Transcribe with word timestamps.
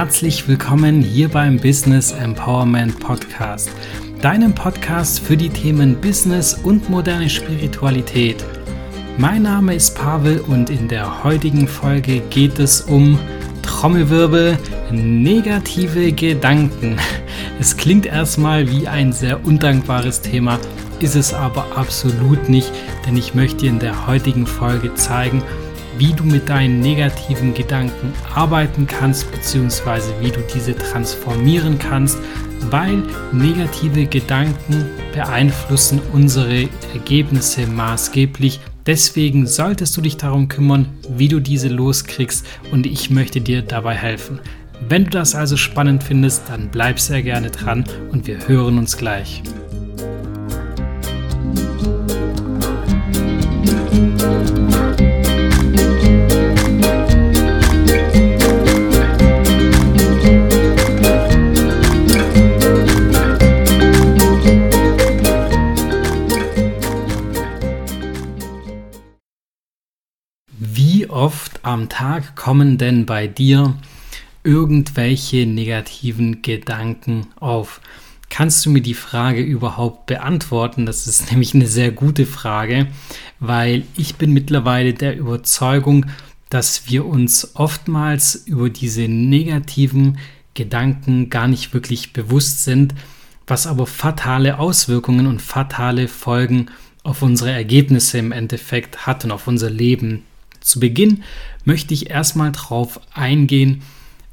herzlich 0.00 0.48
willkommen 0.48 1.02
hier 1.02 1.28
beim 1.28 1.58
Business 1.58 2.10
Empowerment 2.12 2.98
Podcast, 3.00 3.70
deinem 4.22 4.54
Podcast 4.54 5.20
für 5.20 5.36
die 5.36 5.50
Themen 5.50 6.00
Business 6.00 6.54
und 6.54 6.88
moderne 6.88 7.28
Spiritualität. 7.28 8.42
Mein 9.18 9.42
Name 9.42 9.74
ist 9.74 9.94
Pavel 9.94 10.40
und 10.40 10.70
in 10.70 10.88
der 10.88 11.22
heutigen 11.22 11.68
Folge 11.68 12.20
geht 12.30 12.58
es 12.58 12.80
um 12.80 13.18
Trommelwirbel, 13.60 14.56
negative 14.90 16.12
Gedanken. 16.12 16.96
Es 17.60 17.76
klingt 17.76 18.06
erstmal 18.06 18.70
wie 18.70 18.88
ein 18.88 19.12
sehr 19.12 19.44
undankbares 19.44 20.22
Thema, 20.22 20.58
ist 21.00 21.14
es 21.14 21.34
aber 21.34 21.76
absolut 21.76 22.48
nicht, 22.48 22.72
denn 23.06 23.18
ich 23.18 23.34
möchte 23.34 23.58
dir 23.58 23.70
in 23.70 23.78
der 23.78 24.06
heutigen 24.06 24.46
Folge 24.46 24.94
zeigen, 24.94 25.42
wie 26.00 26.14
du 26.14 26.24
mit 26.24 26.48
deinen 26.48 26.80
negativen 26.80 27.52
Gedanken 27.52 28.14
arbeiten 28.34 28.86
kannst, 28.86 29.30
beziehungsweise 29.30 30.14
wie 30.20 30.30
du 30.30 30.40
diese 30.54 30.74
transformieren 30.74 31.78
kannst, 31.78 32.16
weil 32.70 33.02
negative 33.32 34.06
Gedanken 34.06 34.86
beeinflussen 35.12 36.00
unsere 36.14 36.70
Ergebnisse 36.94 37.66
maßgeblich. 37.66 38.60
Deswegen 38.86 39.46
solltest 39.46 39.94
du 39.94 40.00
dich 40.00 40.16
darum 40.16 40.48
kümmern, 40.48 40.86
wie 41.10 41.28
du 41.28 41.38
diese 41.38 41.68
loskriegst 41.68 42.46
und 42.72 42.86
ich 42.86 43.10
möchte 43.10 43.42
dir 43.42 43.60
dabei 43.60 43.94
helfen. 43.94 44.40
Wenn 44.88 45.04
du 45.04 45.10
das 45.10 45.34
also 45.34 45.58
spannend 45.58 46.02
findest, 46.02 46.48
dann 46.48 46.70
bleib 46.70 46.98
sehr 46.98 47.22
gerne 47.22 47.50
dran 47.50 47.84
und 48.10 48.26
wir 48.26 48.48
hören 48.48 48.78
uns 48.78 48.96
gleich. 48.96 49.42
Am 71.70 71.88
Tag 71.88 72.36
kommen 72.36 72.78
denn 72.78 73.06
bei 73.06 73.26
dir 73.26 73.74
irgendwelche 74.44 75.46
negativen 75.46 76.42
Gedanken 76.42 77.28
auf? 77.36 77.80
Kannst 78.28 78.64
du 78.64 78.70
mir 78.70 78.80
die 78.80 78.94
Frage 78.94 79.42
überhaupt 79.42 80.06
beantworten? 80.06 80.86
Das 80.86 81.06
ist 81.06 81.30
nämlich 81.30 81.54
eine 81.54 81.66
sehr 81.66 81.90
gute 81.90 82.26
Frage, 82.26 82.88
weil 83.38 83.84
ich 83.96 84.16
bin 84.16 84.32
mittlerweile 84.32 84.94
der 84.94 85.16
Überzeugung, 85.16 86.06
dass 86.48 86.88
wir 86.88 87.06
uns 87.06 87.52
oftmals 87.54 88.34
über 88.34 88.70
diese 88.70 89.02
negativen 89.02 90.18
Gedanken 90.54 91.30
gar 91.30 91.46
nicht 91.46 91.72
wirklich 91.72 92.12
bewusst 92.12 92.64
sind, 92.64 92.94
was 93.46 93.66
aber 93.66 93.86
fatale 93.86 94.58
Auswirkungen 94.58 95.26
und 95.26 95.40
fatale 95.40 96.08
Folgen 96.08 96.66
auf 97.02 97.22
unsere 97.22 97.50
Ergebnisse 97.50 98.18
im 98.18 98.32
Endeffekt 98.32 99.06
hat 99.06 99.24
und 99.24 99.30
auf 99.30 99.46
unser 99.46 99.70
Leben. 99.70 100.24
Zu 100.70 100.78
Beginn 100.78 101.24
möchte 101.64 101.94
ich 101.94 102.10
erstmal 102.10 102.52
darauf 102.52 103.00
eingehen 103.12 103.82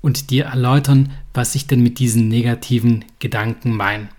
und 0.02 0.30
dir 0.30 0.45
erläutern, 0.45 1.11
was 1.33 1.55
ich 1.55 1.66
denn 1.66 1.81
mit 1.81 1.97
diesen 1.97 2.27
negativen 2.27 3.05
Gedanken 3.17 3.75
meine. 3.75 4.09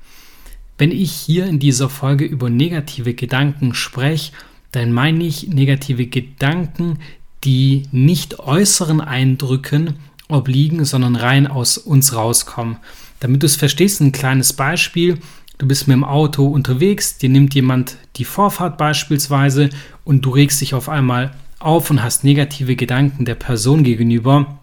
Wenn 0.79 0.91
ich 0.91 1.13
hier 1.13 1.47
in 1.47 1.61
dieser 1.61 1.89
Folge 1.89 2.25
über 2.25 2.51
negative 2.51 3.15
Gedanken 3.15 3.73
spreche, 3.73 4.33
dann 4.73 4.93
meine 4.93 5.23
ich 5.23 5.47
negative 5.47 6.07
Gedanken, 6.07 6.99
die 7.45 7.85
nicht 7.93 8.41
äußeren 8.41 9.01
Eindrücken 9.01 9.95
obliegen, 10.27 10.85
sondern 10.85 11.15
rein 11.15 11.47
aus 11.47 11.79
uns 11.79 12.17
rauskommen. 12.17 12.79
Damit 13.21 13.45
du 13.45 13.47
es 13.47 13.55
verstehst, 13.55 14.01
ein 14.01 14.11
kleines 14.11 14.53
Beispiel. 14.55 15.21
Du 15.57 15.69
bist 15.69 15.87
mit 15.87 15.95
dem 15.95 16.05
Auto 16.05 16.49
unterwegs, 16.49 17.17
dir 17.19 17.29
nimmt 17.29 17.55
jemand 17.55 17.97
die 18.17 18.25
Vorfahrt 18.25 18.77
beispielsweise 18.77 19.71
und 20.05 20.25
du 20.25 20.31
regst 20.31 20.61
dich 20.61 20.75
auf 20.75 20.89
einmal 20.89 21.33
auf 21.59 21.91
und 21.91 22.03
hast 22.03 22.25
negative 22.25 22.77
Gedanken 22.77 23.25
der 23.25 23.35
Person 23.35 23.83
gegenüber, 23.83 24.59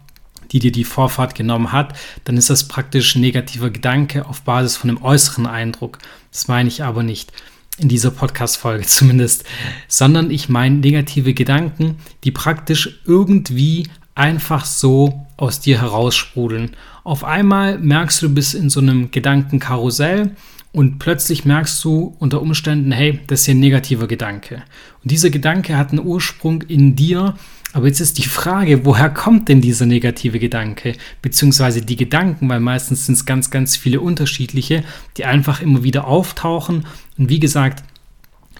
die 0.52 0.58
dir 0.58 0.72
die 0.72 0.84
Vorfahrt 0.84 1.34
genommen 1.34 1.72
hat, 1.72 1.94
dann 2.24 2.36
ist 2.36 2.50
das 2.50 2.68
praktisch 2.68 3.14
ein 3.14 3.20
negativer 3.20 3.70
Gedanke 3.70 4.26
auf 4.26 4.42
Basis 4.42 4.76
von 4.76 4.90
einem 4.90 5.02
äußeren 5.02 5.46
Eindruck. 5.46 5.98
Das 6.30 6.48
meine 6.48 6.68
ich 6.68 6.82
aber 6.82 7.02
nicht 7.02 7.32
in 7.78 7.88
dieser 7.88 8.10
Podcast-Folge 8.10 8.86
zumindest, 8.86 9.44
sondern 9.88 10.30
ich 10.30 10.48
meine 10.48 10.76
negative 10.76 11.34
Gedanken, 11.34 11.96
die 12.24 12.30
praktisch 12.30 13.00
irgendwie 13.04 13.88
einfach 14.14 14.64
so 14.64 15.26
aus 15.36 15.60
dir 15.60 15.80
heraussprudeln. 15.80 16.70
Auf 17.04 17.22
einmal 17.22 17.78
merkst 17.78 18.22
du, 18.22 18.28
du 18.28 18.34
bist 18.34 18.54
in 18.54 18.70
so 18.70 18.80
einem 18.80 19.10
Gedankenkarussell 19.10 20.34
und 20.76 20.98
plötzlich 20.98 21.46
merkst 21.46 21.82
du 21.84 22.14
unter 22.18 22.42
Umständen, 22.42 22.92
hey, 22.92 23.18
das 23.28 23.40
ist 23.40 23.46
hier 23.46 23.54
ein 23.54 23.60
negativer 23.60 24.06
Gedanke. 24.06 24.56
Und 25.02 25.10
dieser 25.10 25.30
Gedanke 25.30 25.78
hat 25.78 25.88
einen 25.88 26.04
Ursprung 26.04 26.60
in 26.60 26.94
dir, 26.94 27.34
aber 27.72 27.86
jetzt 27.86 28.00
ist 28.00 28.18
die 28.18 28.28
Frage, 28.28 28.84
woher 28.84 29.08
kommt 29.08 29.48
denn 29.48 29.62
dieser 29.62 29.86
negative 29.86 30.38
Gedanke? 30.38 30.92
Beziehungsweise 31.22 31.80
die 31.80 31.96
Gedanken, 31.96 32.50
weil 32.50 32.60
meistens 32.60 33.06
sind 33.06 33.14
es 33.14 33.24
ganz, 33.24 33.50
ganz 33.50 33.74
viele 33.74 34.02
unterschiedliche, 34.02 34.84
die 35.16 35.24
einfach 35.24 35.62
immer 35.62 35.82
wieder 35.82 36.06
auftauchen. 36.06 36.84
Und 37.16 37.30
wie 37.30 37.40
gesagt, 37.40 37.82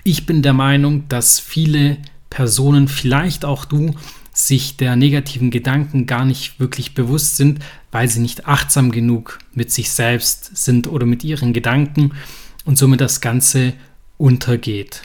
ich 0.02 0.24
bin 0.24 0.40
der 0.40 0.54
Meinung, 0.54 1.06
dass 1.10 1.38
viele 1.38 1.98
Personen, 2.30 2.88
vielleicht 2.88 3.44
auch 3.44 3.66
du, 3.66 3.94
sich 4.32 4.78
der 4.78 4.96
negativen 4.96 5.50
Gedanken 5.50 6.06
gar 6.06 6.24
nicht 6.24 6.60
wirklich 6.60 6.94
bewusst 6.94 7.36
sind, 7.36 7.58
weil 7.96 8.10
sie 8.10 8.20
nicht 8.20 8.46
achtsam 8.46 8.92
genug 8.92 9.38
mit 9.54 9.72
sich 9.72 9.90
selbst 9.90 10.54
sind 10.54 10.86
oder 10.86 11.06
mit 11.06 11.24
ihren 11.24 11.54
Gedanken 11.54 12.12
und 12.66 12.76
somit 12.76 13.00
das 13.00 13.22
Ganze 13.22 13.72
untergeht. 14.18 15.00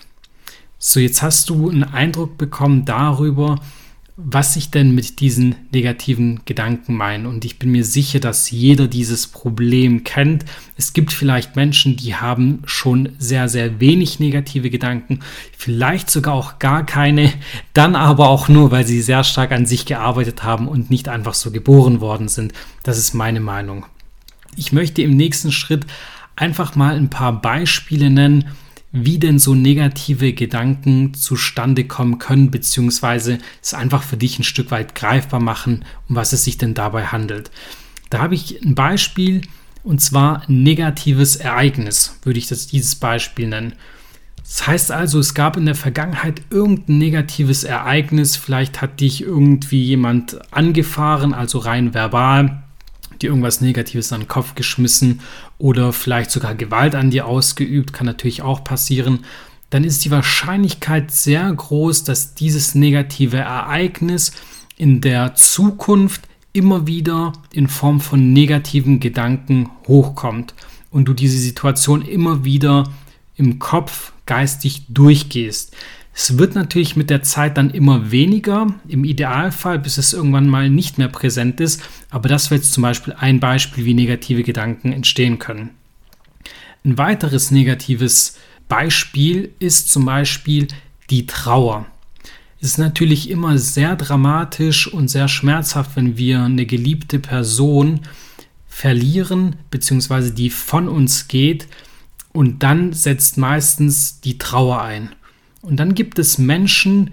So, 0.78 1.00
jetzt 1.00 1.22
hast 1.22 1.50
du 1.50 1.69
einen 1.69 1.85
Eindruck 1.85 2.38
bekommen 2.38 2.84
darüber, 2.84 3.62
was 4.24 4.56
ich 4.56 4.70
denn 4.70 4.94
mit 4.94 5.20
diesen 5.20 5.56
negativen 5.72 6.42
Gedanken 6.46 6.96
meine. 6.96 7.28
Und 7.28 7.46
ich 7.46 7.58
bin 7.59 7.72
mir 7.72 7.84
sicher, 7.84 8.20
dass 8.20 8.52
jeder 8.52 8.88
dieses 8.88 9.28
Problem 9.28 10.04
kennt. 10.04 10.46
Es 10.78 10.94
gibt 10.94 11.12
vielleicht 11.12 11.56
Menschen, 11.56 11.98
die 11.98 12.16
haben 12.16 12.62
schon 12.66 13.10
sehr, 13.18 13.50
sehr 13.50 13.80
wenig 13.80 14.20
negative 14.20 14.70
Gedanken, 14.70 15.20
vielleicht 15.58 16.10
sogar 16.10 16.34
auch 16.34 16.60
gar 16.60 16.86
keine, 16.86 17.31
dann 17.74 17.96
aber 17.96 18.30
auch 18.30 18.48
nur, 18.48 18.72
weil 18.72 18.86
sie 18.86 19.02
sehr 19.02 19.24
stark 19.24 19.52
an 19.52 19.66
sich 19.66 19.86
gearbeitet 19.86 20.44
haben 20.44 20.68
und 20.68 20.90
nicht 20.90 21.08
einfach 21.08 21.34
so 21.34 21.52
geboren 21.52 22.00
worden 22.00 22.28
sind. 22.28 22.54
Das 22.84 22.98
ist 22.98 23.14
meine 23.14 23.40
Meinung. 23.40 23.86
Ich 24.56 24.72
möchte 24.72 25.02
im 25.02 25.16
nächsten 25.16 25.52
Schritt 25.52 25.86
einfach 26.36 26.76
mal 26.76 26.96
ein 26.96 27.10
paar 27.10 27.42
Beispiele 27.42 28.10
nennen, 28.10 28.50
wie 28.91 29.19
denn 29.19 29.40
so 29.40 29.56
negative 29.56 30.34
Gedanken 30.34 31.13
zustande 31.13 31.85
kommen 31.85 32.19
können, 32.19 32.52
beziehungsweise 32.52 33.40
es 33.62 33.74
einfach 33.74 34.03
für 34.03 34.18
dich 34.18 34.38
ein 34.38 34.44
Stück 34.44 34.72
weit 34.72 34.96
greifbar 34.96 35.40
machen, 35.40 35.85
um 36.09 36.16
was 36.16 36.34
es 36.34 36.44
sich 36.44 36.57
denn 36.57 36.74
dabei 36.74 37.06
handelt. 37.06 37.51
Da 38.09 38.19
habe 38.19 38.35
ich 38.35 38.62
ein 38.62 38.75
Beispiel 38.75 39.41
und 39.84 40.01
zwar 40.01 40.44
negatives 40.47 41.38
Ereignis, 41.38 42.19
würde 42.24 42.40
ich 42.40 42.47
das 42.47 42.68
dieses 42.68 42.96
Beispiel 42.96 43.47
nennen. 43.47 43.74
Das 44.44 44.68
heißt 44.68 44.91
also, 44.91 45.19
es 45.19 45.34
gab 45.34 45.56
in 45.56 45.66
der 45.66 45.75
Vergangenheit 45.75 46.41
irgendein 46.50 46.97
negatives 46.97 47.63
Ereignis, 47.63 48.35
vielleicht 48.35 48.81
hat 48.81 49.00
dich 49.00 49.22
irgendwie 49.22 49.81
jemand 49.81 50.40
angefahren, 50.51 51.34
also 51.34 51.59
rein 51.59 51.94
verbal, 51.94 52.63
dir 53.22 53.30
irgendwas 53.30 53.62
Negatives 53.62 54.12
an 54.12 54.22
den 54.22 54.28
Kopf 54.28 54.56
geschmissen 54.56 55.22
oder 55.62 55.94
vielleicht 55.94 56.32
sogar 56.32 56.56
Gewalt 56.56 56.96
an 56.96 57.12
dir 57.12 57.28
ausgeübt, 57.28 57.94
kann 57.94 58.08
natürlich 58.08 58.42
auch 58.42 58.63
passieren, 58.63 59.19
dann 59.69 59.84
ist 59.84 60.04
die 60.04 60.12
Wahrscheinlichkeit 60.12 61.12
sehr 61.12 61.52
groß, 61.52 62.04
dass 62.04 62.34
dieses 62.34 62.75
negative 62.75 63.38
Ereignis 63.38 64.31
in 64.75 65.02
der 65.02 65.36
Zukunft 65.36 66.28
immer 66.52 66.88
wieder 66.88 67.31
in 67.54 67.68
Form 67.68 68.02
von 68.02 68.34
negativen 68.34 69.00
Gedanken 69.00 69.69
hochkommt 69.88 70.56
und 70.90 71.06
du 71.06 71.13
diese 71.13 71.38
Situation 71.38 72.02
immer 72.02 72.44
wieder 72.44 72.86
im 73.36 73.60
Kopf 73.60 74.12
geistig 74.25 74.88
durchgehst. 74.90 75.75
Es 76.13 76.38
wird 76.38 76.56
natürlich 76.56 76.96
mit 76.96 77.10
der 77.10 77.24
Zeit 77.24 77.58
dann 77.58 77.69
immer 77.69 78.12
weniger, 78.12 78.68
im 78.88 79.06
Idealfall, 79.06 79.80
bis 79.80 79.98
es 79.98 80.13
irgendwann 80.13 80.50
mal 80.50 80.69
nicht 80.69 80.98
mehr 80.98 81.08
präsent 81.08 81.60
ist. 81.62 81.81
Aber 82.10 82.28
das 82.28 82.52
wäre 82.52 82.60
jetzt 82.60 82.74
zum 82.74 82.84
Beispiel 82.84 83.13
ein 83.13 83.40
Beispiel, 83.40 83.86
wie 83.86 83.94
negative 83.94 84.44
Gedanken 84.44 84.92
entstehen 84.92 85.40
können. 85.40 85.72
Ein 86.84 86.98
weiteres 86.98 87.52
negatives 87.52 88.38
Beispiel 88.68 89.52
ist 89.60 89.90
zum 89.90 90.06
Beispiel 90.06 90.68
die 91.10 91.25
Trauer. 91.25 91.86
Es 92.60 92.69
ist 92.69 92.78
natürlich 92.78 93.30
immer 93.30 93.57
sehr 93.57 93.96
dramatisch 93.96 94.88
und 94.92 95.07
sehr 95.07 95.28
schmerzhaft, 95.28 95.96
wenn 95.96 96.18
wir 96.18 96.44
eine 96.44 96.66
geliebte 96.66 97.19
Person 97.19 98.02
verlieren, 98.68 99.56
beziehungsweise 99.72 100.31
die 100.31 100.50
von 100.50 100.88
uns 100.88 101.28
geht. 101.28 101.68
Und 102.34 102.64
dann 102.64 102.94
setzt 102.94 103.38
meistens 103.38 104.22
die 104.22 104.38
Trauer 104.38 104.81
ein. 104.81 105.10
Und 105.62 105.78
dann 105.78 105.94
gibt 105.96 106.19
es 106.19 106.38
Menschen, 106.38 107.12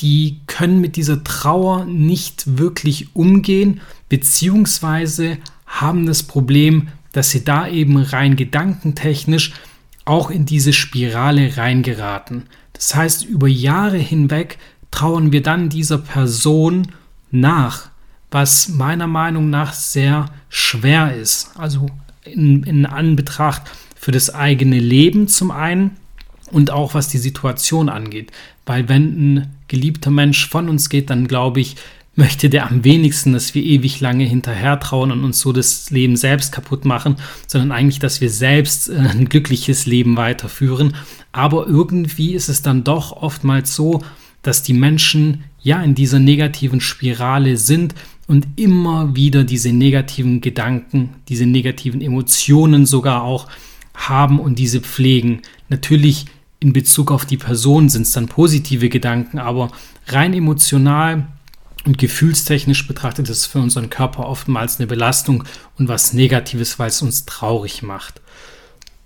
die 0.00 0.40
können 0.46 0.80
mit 0.80 0.96
dieser 0.96 1.24
Trauer 1.24 1.84
nicht 1.84 2.58
wirklich 2.58 3.14
umgehen, 3.14 3.80
beziehungsweise 4.08 5.38
haben 5.66 6.06
das 6.06 6.22
Problem, 6.22 6.88
dass 7.12 7.30
sie 7.30 7.44
da 7.44 7.68
eben 7.68 7.96
rein 7.96 8.36
gedankentechnisch 8.36 9.52
auch 10.04 10.30
in 10.30 10.46
diese 10.46 10.72
Spirale 10.72 11.56
reingeraten. 11.56 12.44
Das 12.72 12.94
heißt, 12.94 13.24
über 13.24 13.48
Jahre 13.48 13.98
hinweg 13.98 14.58
trauern 14.90 15.32
wir 15.32 15.42
dann 15.42 15.68
dieser 15.68 15.98
Person 15.98 16.88
nach, 17.30 17.90
was 18.30 18.68
meiner 18.68 19.06
Meinung 19.06 19.50
nach 19.50 19.72
sehr 19.72 20.30
schwer 20.48 21.14
ist. 21.16 21.50
Also 21.56 21.86
in, 22.24 22.62
in 22.62 22.86
Anbetracht 22.86 23.62
für 23.96 24.12
das 24.12 24.34
eigene 24.34 24.78
Leben 24.78 25.28
zum 25.28 25.50
einen 25.50 25.96
und 26.50 26.70
auch 26.70 26.94
was 26.94 27.08
die 27.08 27.18
Situation 27.18 27.88
angeht. 27.88 28.30
Weil 28.66 28.88
wenn 28.88 29.04
ein 29.34 29.56
geliebter 29.68 30.10
Mensch 30.10 30.48
von 30.48 30.68
uns 30.68 30.88
geht, 30.88 31.10
dann 31.10 31.28
glaube 31.28 31.60
ich, 31.60 31.76
möchte 32.18 32.50
der 32.50 32.68
am 32.68 32.82
wenigsten, 32.82 33.32
dass 33.32 33.54
wir 33.54 33.62
ewig 33.62 34.00
lange 34.00 34.24
hinterher 34.24 34.80
trauen 34.80 35.12
und 35.12 35.22
uns 35.22 35.38
so 35.38 35.52
das 35.52 35.90
Leben 35.90 36.16
selbst 36.16 36.50
kaputt 36.50 36.84
machen, 36.84 37.14
sondern 37.46 37.70
eigentlich, 37.70 38.00
dass 38.00 38.20
wir 38.20 38.28
selbst 38.28 38.88
äh, 38.88 38.96
ein 38.96 39.28
glückliches 39.28 39.86
Leben 39.86 40.16
weiterführen. 40.16 40.94
Aber 41.30 41.68
irgendwie 41.68 42.34
ist 42.34 42.48
es 42.48 42.60
dann 42.60 42.82
doch 42.82 43.12
oftmals 43.12 43.74
so, 43.74 44.02
dass 44.42 44.64
die 44.64 44.72
Menschen 44.72 45.44
ja 45.60 45.80
in 45.80 45.94
dieser 45.94 46.18
negativen 46.18 46.80
Spirale 46.80 47.56
sind 47.56 47.94
und 48.26 48.46
immer 48.56 49.14
wieder 49.14 49.44
diese 49.44 49.72
negativen 49.72 50.40
Gedanken, 50.40 51.10
diese 51.28 51.46
negativen 51.46 52.00
Emotionen 52.00 52.84
sogar 52.84 53.22
auch 53.22 53.46
haben 53.94 54.40
und 54.40 54.58
diese 54.58 54.80
pflegen. 54.80 55.42
Natürlich 55.68 56.26
in 56.60 56.72
Bezug 56.72 57.10
auf 57.12 57.24
die 57.24 57.36
Person 57.36 57.88
sind 57.88 58.02
es 58.02 58.12
dann 58.12 58.26
positive 58.26 58.88
Gedanken, 58.88 59.38
aber 59.38 59.70
rein 60.06 60.34
emotional 60.34 61.28
und 61.84 61.98
gefühlstechnisch 61.98 62.86
betrachtet 62.86 63.28
ist 63.28 63.38
es 63.38 63.46
für 63.46 63.60
unseren 63.60 63.90
Körper 63.90 64.26
oftmals 64.26 64.78
eine 64.78 64.86
Belastung 64.86 65.44
und 65.78 65.88
was 65.88 66.12
Negatives, 66.12 66.78
weil 66.78 66.88
es 66.88 67.02
uns 67.02 67.24
traurig 67.24 67.82
macht. 67.82 68.20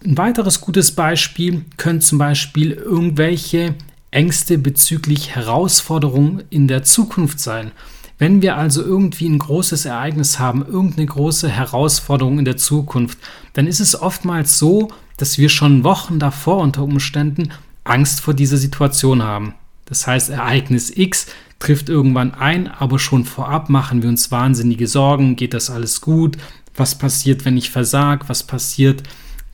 Ein 0.05 0.19
weiteres 0.19 0.61
gutes 0.61 0.93
Beispiel 0.93 1.65
können 1.77 2.01
zum 2.01 2.19
Beispiel 2.19 2.73
irgendwelche 2.73 3.77
Ängste 4.11 4.59
bezüglich 4.59 5.35
Herausforderungen 5.35 6.43
in 6.51 6.67
der 6.67 6.83
Zukunft 6.83 7.39
sein. 7.39 7.71
Wenn 8.19 8.43
wir 8.43 8.57
also 8.57 8.83
irgendwie 8.83 9.29
ein 9.29 9.39
großes 9.39 9.85
Ereignis 9.85 10.39
haben, 10.39 10.65
irgendeine 10.67 11.07
große 11.07 11.49
Herausforderung 11.49 12.39
in 12.39 12.45
der 12.45 12.57
Zukunft, 12.57 13.19
dann 13.53 13.67
ist 13.67 13.81
es 13.81 14.01
oftmals 14.01 14.59
so, 14.59 14.89
dass 15.23 15.39
wir 15.39 15.49
schon 15.49 15.85
Wochen 15.85 16.19
davor 16.19 16.59
unter 16.59 16.83
Umständen 16.83 17.51
Angst 17.85 18.21
vor 18.21 18.35
dieser 18.35 18.57
Situation 18.57 19.23
haben. 19.23 19.55
Das 19.85 20.09
heißt, 20.09 20.31
Ereignis 20.31 20.91
X 20.93 21.27
trifft 21.61 21.89
irgendwann 21.89 22.35
ein, 22.35 22.67
aber 22.67 22.99
schon 22.99 23.25
vorab 23.25 23.69
machen 23.71 24.03
wir 24.03 24.09
uns 24.09 24.33
wahnsinnige 24.33 24.89
Sorgen. 24.89 25.37
Geht 25.37 25.55
das 25.55 25.71
alles 25.71 26.01
gut? 26.01 26.39
Was 26.75 26.99
passiert, 26.99 27.45
wenn 27.45 27.57
ich 27.57 27.71
versag? 27.71 28.29
Was 28.29 28.43
passiert, 28.43 29.05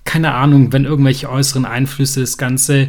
keine 0.04 0.32
Ahnung, 0.32 0.72
wenn 0.72 0.86
irgendwelche 0.86 1.28
äußeren 1.28 1.66
Einflüsse 1.66 2.20
das 2.22 2.38
Ganze 2.38 2.88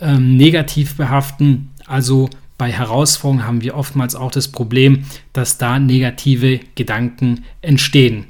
ähm, 0.00 0.36
negativ 0.36 0.94
behaften. 0.94 1.70
Also 1.86 2.30
bei 2.56 2.70
Herausforderungen 2.70 3.48
haben 3.48 3.62
wir 3.62 3.74
oftmals 3.74 4.14
auch 4.14 4.30
das 4.30 4.46
Problem, 4.46 5.06
dass 5.32 5.58
da 5.58 5.80
negative 5.80 6.60
Gedanken 6.76 7.42
entstehen. 7.62 8.26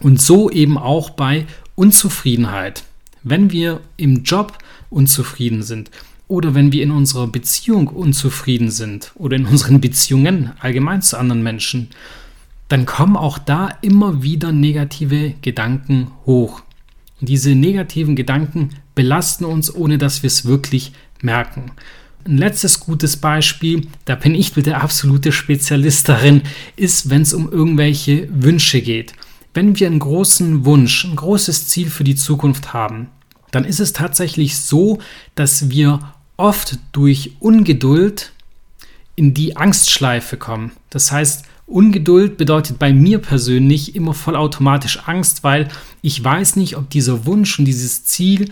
Und 0.00 0.20
so 0.20 0.50
eben 0.50 0.76
auch 0.76 1.08
bei 1.08 1.46
Unzufriedenheit. 1.76 2.84
Wenn 3.22 3.50
wir 3.52 3.80
im 3.96 4.22
Job 4.22 4.58
unzufrieden 4.90 5.62
sind 5.62 5.90
oder 6.28 6.54
wenn 6.54 6.72
wir 6.72 6.82
in 6.82 6.90
unserer 6.90 7.26
Beziehung 7.26 7.88
unzufrieden 7.88 8.70
sind 8.70 9.12
oder 9.14 9.36
in 9.36 9.46
unseren 9.46 9.80
Beziehungen 9.80 10.52
allgemein 10.60 11.02
zu 11.02 11.18
anderen 11.18 11.42
Menschen, 11.42 11.88
dann 12.68 12.86
kommen 12.86 13.16
auch 13.16 13.38
da 13.38 13.68
immer 13.82 14.22
wieder 14.22 14.50
negative 14.50 15.34
Gedanken 15.42 16.08
hoch. 16.24 16.62
Und 17.20 17.28
diese 17.28 17.54
negativen 17.54 18.16
Gedanken 18.16 18.70
belasten 18.94 19.44
uns, 19.44 19.74
ohne 19.74 19.98
dass 19.98 20.22
wir 20.22 20.28
es 20.28 20.44
wirklich 20.44 20.92
merken. 21.20 21.72
Ein 22.24 22.38
letztes 22.38 22.80
gutes 22.80 23.16
Beispiel, 23.16 23.88
da 24.04 24.14
bin 24.14 24.34
ich 24.34 24.52
der 24.52 24.82
absolute 24.82 25.32
Spezialist 25.32 26.08
darin, 26.08 26.42
ist, 26.76 27.10
wenn 27.10 27.22
es 27.22 27.34
um 27.34 27.50
irgendwelche 27.50 28.28
Wünsche 28.30 28.80
geht. 28.80 29.12
Wenn 29.54 29.78
wir 29.78 29.86
einen 29.86 29.98
großen 29.98 30.64
Wunsch, 30.64 31.04
ein 31.04 31.16
großes 31.16 31.68
Ziel 31.68 31.90
für 31.90 32.04
die 32.04 32.14
Zukunft 32.14 32.72
haben, 32.72 33.08
dann 33.50 33.64
ist 33.64 33.80
es 33.80 33.92
tatsächlich 33.92 34.58
so, 34.58 34.98
dass 35.34 35.68
wir 35.68 36.00
oft 36.36 36.78
durch 36.92 37.32
Ungeduld 37.38 38.32
in 39.14 39.34
die 39.34 39.56
Angstschleife 39.56 40.38
kommen. 40.38 40.72
Das 40.90 41.12
heißt, 41.12 41.44
Ungeduld 41.66 42.36
bedeutet 42.36 42.78
bei 42.78 42.92
mir 42.92 43.18
persönlich 43.18 43.94
immer 43.94 44.14
vollautomatisch 44.14 45.00
Angst, 45.06 45.44
weil 45.44 45.68
ich 46.00 46.22
weiß 46.22 46.56
nicht, 46.56 46.76
ob 46.76 46.90
dieser 46.90 47.26
Wunsch 47.26 47.58
und 47.58 47.66
dieses 47.66 48.04
Ziel 48.04 48.50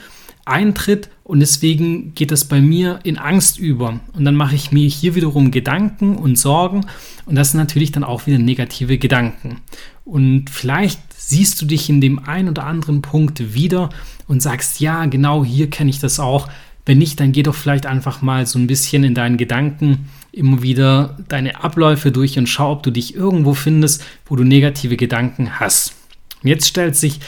eintritt 0.50 1.08
und 1.25 1.41
deswegen 1.41 2.14
geht 2.14 2.31
das 2.31 2.44
bei 2.44 2.61
mir 2.61 3.00
in 3.05 3.17
Angst 3.19 3.58
über. 3.58 4.00
Und 4.12 4.25
dann 4.25 4.35
mache 4.35 4.55
ich 4.55 4.73
mir 4.73 4.87
hier 4.88 5.14
wiederum 5.14 5.50
Gedanken 5.50 6.17
und 6.17 6.37
Sorgen 6.37 6.87
und 7.26 7.37
das 7.37 7.52
sind 7.52 7.58
natürlich 7.58 7.93
dann 7.93 8.05
auch 8.05 8.26
wieder 8.26 8.38
negative 8.38 8.99
Gedanken. 8.99 9.61
Und 10.05 10.50
vielleicht 10.50 11.00
siehst 11.17 11.62
du 11.62 11.67
dich 11.67 11.88
in 11.88 12.00
dem 12.00 12.19
einen 12.19 12.49
oder 12.49 12.67
anderen 12.67 13.02
Punkt 13.02 13.55
wieder 13.55 13.91
und 14.26 14.43
sagst, 14.43 14.81
ja, 14.81 15.06
genau 15.06 15.44
hier 15.44 15.70
kenne 15.70 15.91
ich 15.91 16.00
das 16.00 16.19
auch. 16.19 16.49
Wenn 16.87 16.99
nicht, 16.99 17.20
dann 17.20 17.32
geh 17.32 17.43
doch 17.43 17.55
vielleicht 17.55 17.87
einfach 17.87 18.20
mal 18.23 18.47
so 18.47 18.58
ein 18.58 18.67
bisschen 18.67 19.05
in 19.05 19.14
deinen 19.14 19.37
Gedanken 19.37 20.08
immer 20.32 20.62
wieder 20.62 21.17
deine 21.29 21.62
Abläufe 21.62 22.11
durch 22.11 22.38
und 22.38 22.49
schau, 22.49 22.73
ob 22.73 22.82
du 22.82 22.91
dich 22.91 23.14
irgendwo 23.14 23.55
findest, 23.55 24.05
wo 24.26 24.37
du 24.37 24.44
negative 24.44 24.97
Gedanken 24.97 25.61
hast. 25.61 25.94
Und 26.43 26.49
jetzt 26.49 26.67
stellt 26.67 26.97
sich 26.97 27.20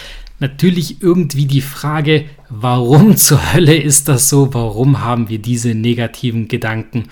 natürlich 0.43 1.01
irgendwie 1.01 1.47
die 1.47 1.63
Frage, 1.63 2.27
warum 2.51 3.17
zur 3.17 3.55
Hölle 3.55 3.77
ist 3.77 4.09
das 4.09 4.29
so? 4.29 4.53
Warum 4.53 5.01
haben 5.01 5.31
wir 5.31 5.39
diese 5.39 5.75
negativen 5.75 6.49
Gedanken? 6.49 7.05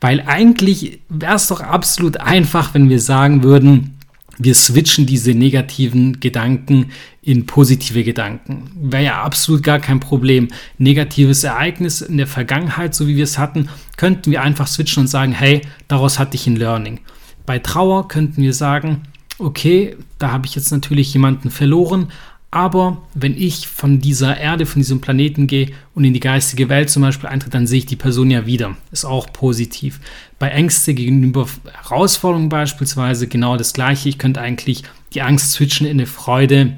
Weil 0.00 0.20
eigentlich 0.20 1.00
wäre 1.08 1.34
es 1.34 1.48
doch 1.48 1.60
absolut 1.60 2.18
einfach, 2.18 2.74
wenn 2.74 2.88
wir 2.88 3.00
sagen 3.00 3.42
würden, 3.42 3.98
wir 4.38 4.54
switchen 4.54 5.06
diese 5.06 5.32
negativen 5.32 6.20
Gedanken 6.20 6.90
in 7.22 7.46
positive 7.46 8.04
Gedanken. 8.04 8.70
Wäre 8.78 9.04
ja 9.04 9.22
absolut 9.22 9.62
gar 9.62 9.78
kein 9.78 9.98
Problem. 9.98 10.48
Negatives 10.76 11.42
Ereignis 11.42 12.02
in 12.02 12.18
der 12.18 12.26
Vergangenheit, 12.26 12.94
so 12.94 13.08
wie 13.08 13.16
wir 13.16 13.24
es 13.24 13.38
hatten, 13.38 13.70
könnten 13.96 14.30
wir 14.30 14.42
einfach 14.42 14.66
switchen 14.66 15.02
und 15.02 15.06
sagen, 15.06 15.32
hey, 15.32 15.62
daraus 15.88 16.18
hatte 16.18 16.36
ich 16.36 16.46
ein 16.46 16.56
Learning. 16.56 17.00
Bei 17.46 17.58
Trauer 17.58 18.08
könnten 18.08 18.42
wir 18.42 18.52
sagen, 18.52 19.04
okay, 19.38 19.96
da 20.18 20.32
habe 20.32 20.46
ich 20.46 20.54
jetzt 20.54 20.70
natürlich 20.70 21.12
jemanden 21.14 21.50
verloren, 21.50 22.08
aber 22.50 23.02
wenn 23.14 23.36
ich 23.36 23.68
von 23.68 24.00
dieser 24.00 24.38
Erde, 24.38 24.66
von 24.66 24.80
diesem 24.80 25.00
Planeten 25.00 25.46
gehe 25.46 25.72
und 25.94 26.04
in 26.04 26.14
die 26.14 26.20
geistige 26.20 26.68
Welt 26.68 26.88
zum 26.88 27.02
Beispiel 27.02 27.28
eintritt, 27.28 27.54
dann 27.54 27.66
sehe 27.66 27.78
ich 27.78 27.86
die 27.86 27.96
Person 27.96 28.30
ja 28.30 28.46
wieder. 28.46 28.76
Ist 28.92 29.04
auch 29.04 29.32
positiv. 29.32 30.00
Bei 30.38 30.48
Ängste 30.48 30.94
gegenüber 30.94 31.46
Herausforderungen 31.82 32.48
beispielsweise 32.48 33.26
genau 33.26 33.56
das 33.56 33.72
gleiche. 33.72 34.08
Ich 34.08 34.18
könnte 34.18 34.40
eigentlich 34.40 34.84
die 35.12 35.22
Angst 35.22 35.52
switchen 35.52 35.86
in 35.86 35.98
eine 35.98 36.06
Freude 36.06 36.74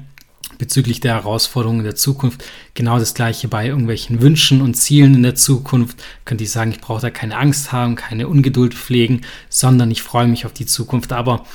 bezüglich 0.59 0.99
der 0.99 1.15
Herausforderungen 1.15 1.83
der 1.83 1.95
Zukunft. 1.95 2.43
Genau 2.75 2.99
das 2.99 3.15
gleiche 3.15 3.47
bei 3.47 3.65
irgendwelchen 3.65 4.21
Wünschen 4.21 4.61
und 4.61 4.75
Zielen 4.75 5.15
in 5.15 5.23
der 5.23 5.33
Zukunft. 5.33 6.03
Könnte 6.25 6.43
ich 6.43 6.51
sagen, 6.51 6.71
ich 6.71 6.81
brauche 6.81 7.01
da 7.01 7.09
keine 7.09 7.37
Angst 7.37 7.71
haben, 7.71 7.95
keine 7.95 8.27
Ungeduld 8.27 8.75
pflegen, 8.75 9.21
sondern 9.49 9.89
ich 9.89 10.03
freue 10.03 10.27
mich 10.27 10.45
auf 10.45 10.53
die 10.53 10.67
Zukunft. 10.67 11.13
Aber 11.13 11.45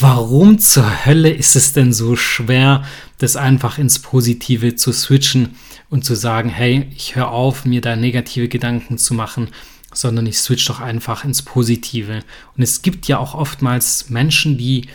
warum 0.00 0.58
zur 0.58 1.04
Hölle 1.04 1.30
ist 1.30 1.56
es 1.56 1.74
denn 1.74 1.92
so 1.92 2.16
schwer, 2.16 2.84
das 3.18 3.36
einfach 3.36 3.78
ins 3.78 3.98
Positive 3.98 4.76
zu 4.76 4.92
switchen 4.92 5.56
und 5.90 6.04
zu 6.04 6.14
sagen, 6.14 6.48
hey, 6.48 6.88
ich 6.96 7.16
höre 7.16 7.30
auf, 7.30 7.64
mir 7.64 7.80
da 7.80 7.96
negative 7.96 8.48
Gedanken 8.48 8.96
zu 8.96 9.12
machen, 9.12 9.48
sondern 9.92 10.24
ich 10.24 10.38
switch 10.38 10.64
doch 10.66 10.80
einfach 10.80 11.24
ins 11.24 11.42
Positive. 11.42 12.22
Und 12.56 12.62
es 12.62 12.80
gibt 12.82 13.08
ja 13.08 13.18
auch 13.18 13.34
oftmals 13.34 14.08
Menschen, 14.08 14.56
die 14.56 14.86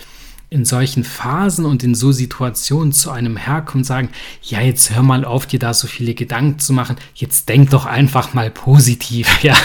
in 0.50 0.64
solchen 0.64 1.04
Phasen 1.04 1.66
und 1.66 1.84
in 1.84 1.94
so 1.94 2.14
Situationen 2.14 2.94
zu 2.94 3.12
einem 3.12 3.36
herkommen 3.36 3.82
und 3.82 3.86
sagen, 3.86 4.10
ja, 4.42 4.62
jetzt 4.62 4.96
hör 4.96 5.04
mal 5.04 5.26
auf, 5.26 5.46
dir 5.46 5.60
da 5.60 5.74
so 5.74 5.88
viele 5.88 6.14
Gedanken 6.14 6.60
zu 6.60 6.72
machen, 6.72 6.96
jetzt 7.16 7.50
denk 7.50 7.70
doch 7.72 7.86
einfach 7.86 8.34
mal 8.34 8.50
positiv. 8.50 9.28
Ja, 9.44 9.56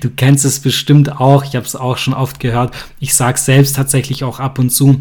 du 0.00 0.10
kennst 0.10 0.44
es 0.44 0.60
bestimmt 0.60 1.20
auch, 1.20 1.44
ich 1.44 1.54
habe 1.54 1.66
es 1.66 1.76
auch 1.76 1.98
schon 1.98 2.14
oft 2.14 2.40
gehört, 2.40 2.74
ich 2.98 3.14
sage 3.14 3.38
selbst 3.38 3.76
tatsächlich 3.76 4.24
auch 4.24 4.40
ab 4.40 4.58
und 4.58 4.70
zu, 4.70 5.00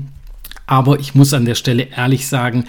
aber 0.65 0.99
ich 0.99 1.15
muss 1.15 1.33
an 1.33 1.45
der 1.45 1.55
Stelle 1.55 1.87
ehrlich 1.95 2.27
sagen, 2.27 2.65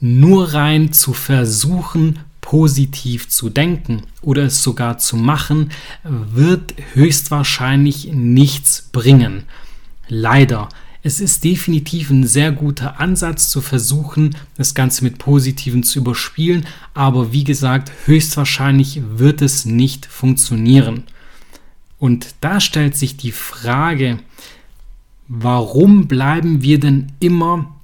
nur 0.00 0.52
rein 0.52 0.92
zu 0.92 1.12
versuchen, 1.12 2.20
positiv 2.40 3.28
zu 3.28 3.48
denken 3.48 4.02
oder 4.22 4.44
es 4.44 4.62
sogar 4.62 4.98
zu 4.98 5.16
machen, 5.16 5.70
wird 6.02 6.74
höchstwahrscheinlich 6.94 8.10
nichts 8.12 8.88
bringen. 8.92 9.44
Leider 10.08 10.68
es 11.02 11.20
ist 11.20 11.44
definitiv 11.44 12.10
ein 12.10 12.26
sehr 12.26 12.50
guter 12.50 13.00
Ansatz 13.00 13.48
zu 13.50 13.60
versuchen, 13.60 14.34
das 14.56 14.74
Ganze 14.74 15.04
mit 15.04 15.18
Positiven 15.18 15.82
zu 15.82 16.00
überspielen, 16.00 16.66
aber 16.94 17.32
wie 17.32 17.44
gesagt, 17.44 17.92
höchstwahrscheinlich 18.06 19.02
wird 19.16 19.40
es 19.40 19.64
nicht 19.64 20.06
funktionieren. 20.06 21.04
Und 21.98 22.34
da 22.40 22.60
stellt 22.60 22.96
sich 22.96 23.16
die 23.16 23.32
Frage, 23.32 24.18
warum 25.28 26.08
bleiben 26.08 26.62
wir 26.62 26.80
denn 26.80 27.12
immer 27.20 27.74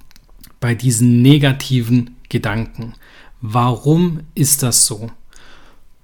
bei 0.59 0.75
diesen 0.75 1.21
negativen 1.21 2.15
Gedanken? 2.29 2.93
Warum 3.41 4.21
ist 4.33 4.63
das 4.63 4.85
so? 4.85 5.11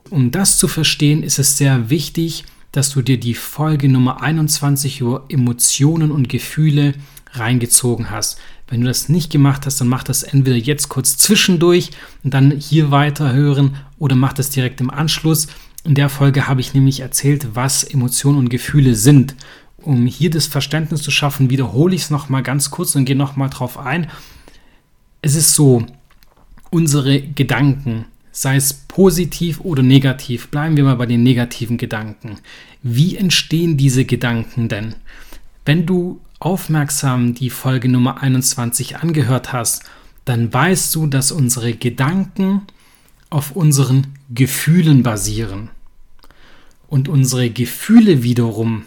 Um 0.10 0.32
das 0.32 0.58
zu 0.58 0.68
verstehen, 0.68 1.24
ist 1.24 1.40
es 1.40 1.58
sehr 1.58 1.90
wichtig, 1.90 2.44
dass 2.72 2.90
du 2.92 3.02
dir 3.02 3.20
die 3.20 3.34
Folge 3.34 3.90
Nummer 3.90 4.22
21 4.22 5.02
über 5.02 5.26
Emotionen 5.30 6.12
und 6.12 6.30
Gefühle 6.30 6.94
reingezogen 7.34 8.10
hast. 8.10 8.40
Wenn 8.68 8.82
du 8.82 8.88
das 8.88 9.10
nicht 9.10 9.32
gemacht 9.32 9.66
hast, 9.66 9.82
dann 9.82 9.90
mach 9.90 10.04
das 10.04 10.24
entweder 10.24 10.56
jetzt 10.56 10.90
kurz 10.90 11.18
zwischendurch 11.18 11.92
und 12.24 12.34
dann 12.34 12.52
hier 12.52 12.92
weiterhören 12.92 13.76
oder 14.00 14.16
mach 14.16 14.34
das 14.34 14.50
direkt 14.50 14.80
im 14.80 14.90
Anschluss. 14.90 15.48
In 15.84 15.96
der 15.96 16.10
Folge 16.10 16.48
habe 16.48 16.62
ich 16.62 16.74
nämlich 16.74 17.02
erzählt, 17.02 17.50
was 17.54 17.84
Emotionen 17.84 18.38
und 18.38 18.50
Gefühle 18.50 18.96
sind. 18.96 19.36
Um 19.78 20.06
hier 20.06 20.30
das 20.30 20.46
Verständnis 20.46 21.02
zu 21.02 21.12
schaffen, 21.12 21.50
wiederhole 21.50 21.96
ich 21.96 22.04
es 22.04 22.10
nochmal 22.12 22.44
ganz 22.44 22.70
kurz 22.70 22.96
und 22.96 23.06
gehe 23.06 23.16
nochmal 23.16 23.50
drauf 23.50 23.78
ein. 23.78 24.08
Es 25.22 25.36
ist 25.36 25.56
so, 25.56 25.86
unsere 26.70 27.22
Gedanken, 27.22 28.06
sei 28.32 28.56
es 28.56 28.74
positiv 28.74 29.60
oder 29.62 29.84
negativ, 29.84 30.50
bleiben 30.50 30.78
wir 30.78 30.84
mal 30.84 30.96
bei 30.96 31.06
den 31.06 31.24
negativen 31.24 31.78
Gedanken. 31.78 32.40
Wie 32.82 33.16
entstehen 33.16 33.78
diese 33.78 34.06
Gedanken 34.06 34.70
denn? 34.70 34.96
Wenn 35.66 35.86
du 35.86 36.22
aufmerksam 36.40 37.36
die 37.36 37.50
Folge 37.50 37.88
Nummer 37.88 38.22
21 38.22 38.98
angehört 38.98 39.54
hast, 39.54 39.84
dann 40.26 40.52
weißt 40.52 40.94
du, 40.96 41.08
dass 41.08 41.32
unsere 41.32 41.74
Gedanken 41.74 42.62
auf 43.30 43.56
unseren 43.56 44.08
Gefühlen 44.34 45.04
basieren. 45.04 45.70
Und 46.88 47.08
unsere 47.08 47.50
Gefühle 47.50 48.24
wiederum 48.24 48.84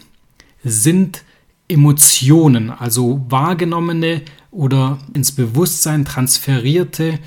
sind 0.63 1.23
Emotionen, 1.67 2.69
also 2.69 3.25
wahrgenommene 3.29 4.21
oder 4.51 4.99
ins 5.13 5.31
Bewusstsein 5.31 6.05
transferierte 6.05 7.19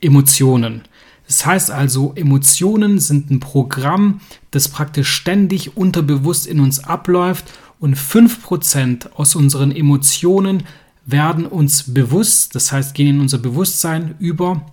Emotionen. 0.00 0.82
Das 1.26 1.46
heißt 1.46 1.70
also, 1.70 2.12
Emotionen 2.14 2.98
sind 2.98 3.30
ein 3.30 3.40
Programm, 3.40 4.20
das 4.50 4.68
praktisch 4.68 5.10
ständig 5.10 5.76
unterbewusst 5.76 6.46
in 6.46 6.60
uns 6.60 6.82
abläuft 6.84 7.46
und 7.78 7.96
5% 7.96 9.12
aus 9.14 9.34
unseren 9.34 9.72
Emotionen 9.72 10.64
werden 11.04 11.46
uns 11.46 11.94
bewusst, 11.94 12.54
das 12.54 12.70
heißt 12.70 12.94
gehen 12.94 13.08
in 13.08 13.20
unser 13.20 13.38
Bewusstsein 13.38 14.14
über, 14.18 14.66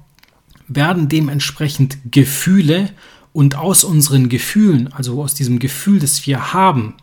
werden 0.68 1.10
dementsprechend 1.10 1.98
Gefühle 2.12 2.90
und 3.34 3.56
aus 3.56 3.84
unseren 3.84 4.30
Gefühlen, 4.30 4.92
also 4.94 5.22
aus 5.22 5.34
diesem 5.34 5.60
Gefühl, 5.60 6.00
das 6.00 6.26
wir 6.28 6.54
haben, 6.54 6.96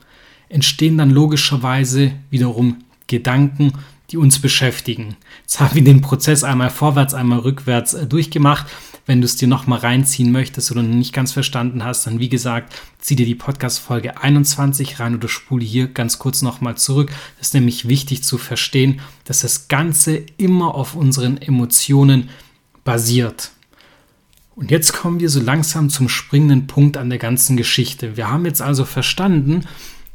entstehen 0.49 0.99
dann 0.99 1.11
logischerweise 1.11 2.13
wiederum 2.31 2.85
Gedanken, 3.07 3.73
die 4.11 4.17
uns 4.17 4.39
beschäftigen. 4.39 5.17
Jetzt 5.43 5.61
haben 5.61 5.75
wir 5.75 5.83
den 5.83 6.01
Prozess 6.01 6.45
einmal 6.45 6.71
vorwärts, 6.71 7.15
einmal 7.15 7.41
rückwärts 7.41 7.95
äh, 7.95 8.07
durchgemacht. 8.07 8.67
Wenn 9.07 9.21
du 9.21 9.25
es 9.25 9.37
dir 9.37 9.47
nochmal 9.47 9.79
reinziehen 9.79 10.33
möchtest 10.33 10.73
oder 10.73 10.83
nicht 10.83 11.13
ganz 11.13 11.33
verstanden 11.33 11.85
hast, 11.85 12.07
dann 12.07 12.19
wie 12.19 12.29
gesagt, 12.29 12.75
zieh 12.99 13.15
dir 13.15 13.25
die 13.25 13.37
Podcast-Folge 13.37 14.21
21 14.21 14.99
rein 14.99 15.15
oder 15.15 15.29
spule 15.29 15.65
hier 15.65 15.87
ganz 15.87 16.19
kurz 16.19 16.43
nochmal 16.43 16.77
zurück. 16.77 17.13
Das 17.39 17.49
ist 17.49 17.55
nämlich 17.55 17.87
wichtig 17.87 18.25
zu 18.25 18.37
verstehen, 18.37 19.01
dass 19.25 19.41
das 19.41 19.69
Ganze 19.69 20.17
immer 20.39 20.75
auf 20.75 20.97
unseren 20.97 21.41
Emotionen 21.41 22.31
basiert. 22.83 23.53
Und 24.57 24.73
jetzt 24.73 24.93
kommen 24.93 25.21
wir 25.21 25.31
so 25.31 25.41
langsam 25.41 25.89
zum 25.89 26.09
springenden 26.09 26.67
Punkt 26.67 26.97
an 26.97 27.09
der 27.09 27.19
ganzen 27.19 27.57
Geschichte. 27.57 28.17
Wir 28.17 28.29
haben 28.29 28.45
jetzt 28.45 28.63
also 28.63 28.85
verstanden, 28.85 29.67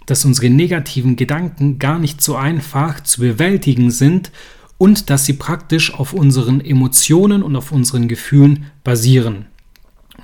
dass 0.06 0.26
unsere 0.26 0.50
negativen 0.50 1.16
Gedanken 1.16 1.80
gar 1.80 2.00
nicht 2.00 2.22
so 2.22 2.36
einfach 2.36 3.02
zu 3.02 3.22
bewältigen 3.22 3.92
sind 3.92 4.32
und 4.82 5.12
dass 5.12 5.28
sie 5.28 5.34
praktisch 5.34 5.94
auf 5.94 6.12
unseren 6.12 6.60
Emotionen 6.60 7.44
und 7.44 7.56
auf 7.56 7.72
unseren 7.72 8.08
Gefühlen 8.08 8.66
basieren. 8.84 9.46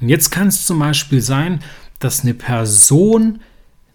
Und 0.01 0.09
jetzt 0.09 0.31
kann 0.31 0.47
es 0.47 0.65
zum 0.65 0.79
Beispiel 0.79 1.21
sein, 1.21 1.59
dass 1.99 2.23
eine 2.23 2.33
Person 2.33 3.39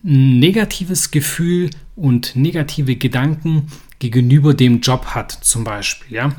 ein 0.04 0.38
negatives 0.38 1.10
Gefühl 1.10 1.70
und 1.96 2.36
negative 2.36 2.94
Gedanken 2.94 3.72
gegenüber 3.98 4.54
dem 4.54 4.78
Job 4.78 5.06
hat, 5.06 5.32
zum 5.32 5.64
Beispiel. 5.64 6.14
Ja? 6.14 6.32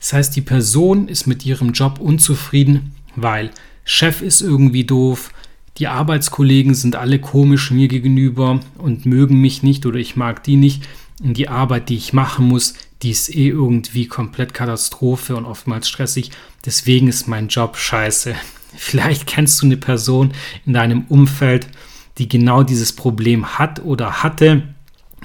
Das 0.00 0.14
heißt, 0.14 0.34
die 0.34 0.40
Person 0.40 1.06
ist 1.06 1.28
mit 1.28 1.46
ihrem 1.46 1.70
Job 1.70 2.00
unzufrieden, 2.00 2.96
weil 3.14 3.52
Chef 3.84 4.20
ist 4.20 4.40
irgendwie 4.40 4.82
doof, 4.82 5.30
die 5.78 5.86
Arbeitskollegen 5.86 6.74
sind 6.74 6.96
alle 6.96 7.20
komisch 7.20 7.70
mir 7.70 7.86
gegenüber 7.86 8.58
und 8.78 9.06
mögen 9.06 9.40
mich 9.40 9.62
nicht 9.62 9.86
oder 9.86 10.00
ich 10.00 10.16
mag 10.16 10.42
die 10.42 10.56
nicht. 10.56 10.88
Die 11.22 11.48
Arbeit, 11.48 11.90
die 11.90 11.96
ich 11.96 12.14
machen 12.14 12.46
muss, 12.46 12.72
die 13.02 13.10
ist 13.10 13.28
eh 13.28 13.48
irgendwie 13.48 14.06
komplett 14.06 14.54
Katastrophe 14.54 15.36
und 15.36 15.44
oftmals 15.44 15.86
stressig. 15.86 16.30
Deswegen 16.64 17.08
ist 17.08 17.28
mein 17.28 17.48
Job 17.48 17.76
scheiße. 17.76 18.34
Vielleicht 18.76 19.26
kennst 19.26 19.60
du 19.60 19.66
eine 19.66 19.76
Person 19.76 20.32
in 20.64 20.72
deinem 20.72 21.04
Umfeld, 21.08 21.68
die 22.16 22.26
genau 22.26 22.62
dieses 22.62 22.94
Problem 22.94 23.58
hat 23.58 23.84
oder 23.84 24.22
hatte. 24.22 24.74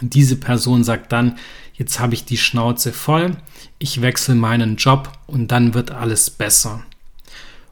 diese 0.02 0.36
Person 0.36 0.84
sagt 0.84 1.14
dann, 1.14 1.38
jetzt 1.76 2.02
habe 2.02 2.14
ich 2.14 2.26
die 2.26 2.38
Schnauze 2.38 2.92
voll, 2.92 3.38
ich 3.80 4.02
wechsle 4.02 4.36
meinen 4.36 4.76
Job 4.76 5.12
und 5.28 5.52
dann 5.52 5.74
wird 5.74 5.92
alles 5.92 6.30
besser. 6.30 6.84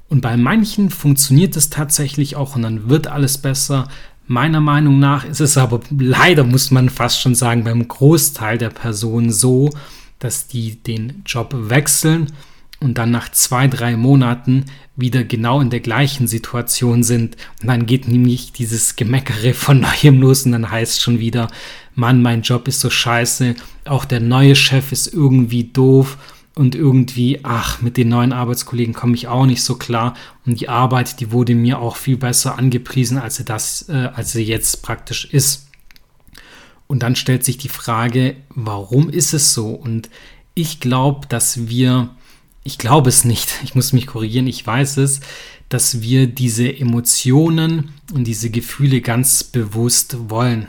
Und 0.08 0.22
bei 0.22 0.38
manchen 0.38 0.89
funktioniert 0.89 1.58
es 1.58 1.70
tatsächlich 1.70 2.38
auch 2.38 2.56
und 2.56 2.62
dann 2.62 2.88
wird 2.88 3.08
alles 3.08 3.38
besser. 3.38 3.89
Meiner 4.25 4.62
Meinung 4.62 5.00
nach 5.00 5.25
ist 5.25 5.42
es 5.42 5.58
aber 5.58 5.82
leider, 5.89 6.44
muss 6.44 6.72
man 6.72 6.89
fast 6.89 7.20
schon 7.22 7.36
sagen, 7.36 7.63
beim 7.63 7.88
Großteil 7.88 8.58
der 8.58 8.70
Personen 8.70 9.32
so, 9.32 9.70
dass 10.20 10.48
die 10.48 10.75
den 10.75 11.24
Job 11.25 11.53
wechseln 11.53 12.27
und 12.80 12.98
dann 12.98 13.12
nach 13.12 13.30
zwei, 13.32 13.68
drei 13.68 13.98
Monaten 13.98 14.65
wieder 14.96 15.24
genau 15.24 15.60
in 15.60 15.70
der 15.70 15.80
gleichen 15.80 16.27
Situation 16.27 17.03
sind. 17.03 17.36
Und 17.62 17.68
dann 17.68 17.86
geht 17.86 18.08
nämlich 18.08 18.53
dieses 18.53 18.96
Gemeckere 18.96 19.53
von 19.53 19.80
neuem 20.03 20.22
los 20.22 20.46
und 20.46 20.53
dann 20.53 20.72
heißt 20.72 21.01
schon 21.01 21.20
wieder, 21.20 21.50
Mann, 21.96 22.22
mein 22.22 22.42
Job 22.42 22.68
ist 22.68 22.80
so 22.80 22.89
scheiße, 22.89 23.56
auch 23.86 24.06
der 24.06 24.20
neue 24.20 24.56
Chef 24.56 24.92
ist 24.92 25.13
irgendwie 25.13 25.65
doof 25.65 26.18
und 26.55 26.75
irgendwie, 26.75 27.39
ach, 27.43 27.81
mit 27.81 27.98
den 27.98 28.10
neuen 28.10 28.31
Arbeitskollegen 28.31 28.93
komme 28.93 29.15
ich 29.15 29.27
auch 29.27 29.45
nicht 29.45 29.63
so 29.63 29.75
klar. 29.75 30.13
Und 30.45 30.60
die 30.60 30.69
Arbeit, 30.69 31.19
die 31.19 31.31
wurde 31.31 31.55
mir 31.55 31.79
auch 31.79 31.95
viel 31.95 32.17
besser 32.17 32.60
angepriesen, 32.60 33.17
als 33.17 33.38
sie 33.38 33.45
das, 33.45 33.89
äh, 33.89 34.10
als 34.13 34.33
sie 34.33 34.43
jetzt 34.43 34.83
praktisch 34.83 35.25
ist. 35.25 35.67
Und 36.86 37.01
dann 37.01 37.15
stellt 37.15 37.43
sich 37.43 37.57
die 37.57 37.69
Frage, 37.69 38.36
warum 38.50 39.10
ist 39.10 39.33
es 39.33 39.53
so? 39.53 39.69
Und 39.69 40.10
ich 40.53 40.79
glaube, 40.79 41.27
dass 41.27 41.67
wir, 41.67 42.12
ich 42.63 42.77
glaube 42.77 43.10
es 43.10 43.25
nicht, 43.25 43.55
ich 43.63 43.74
muss 43.74 43.91
mich 43.91 44.05
korrigieren, 44.05 44.45
ich 44.45 44.65
weiß 44.65 44.98
es, 44.98 45.22
dass 45.69 46.01
wir 46.01 46.27
diese 46.27 46.72
Emotionen 46.72 47.93
und 48.13 48.25
diese 48.25 48.51
Gefühle 48.51 49.01
ganz 49.01 49.43
bewusst 49.43 50.29
wollen. 50.29 50.67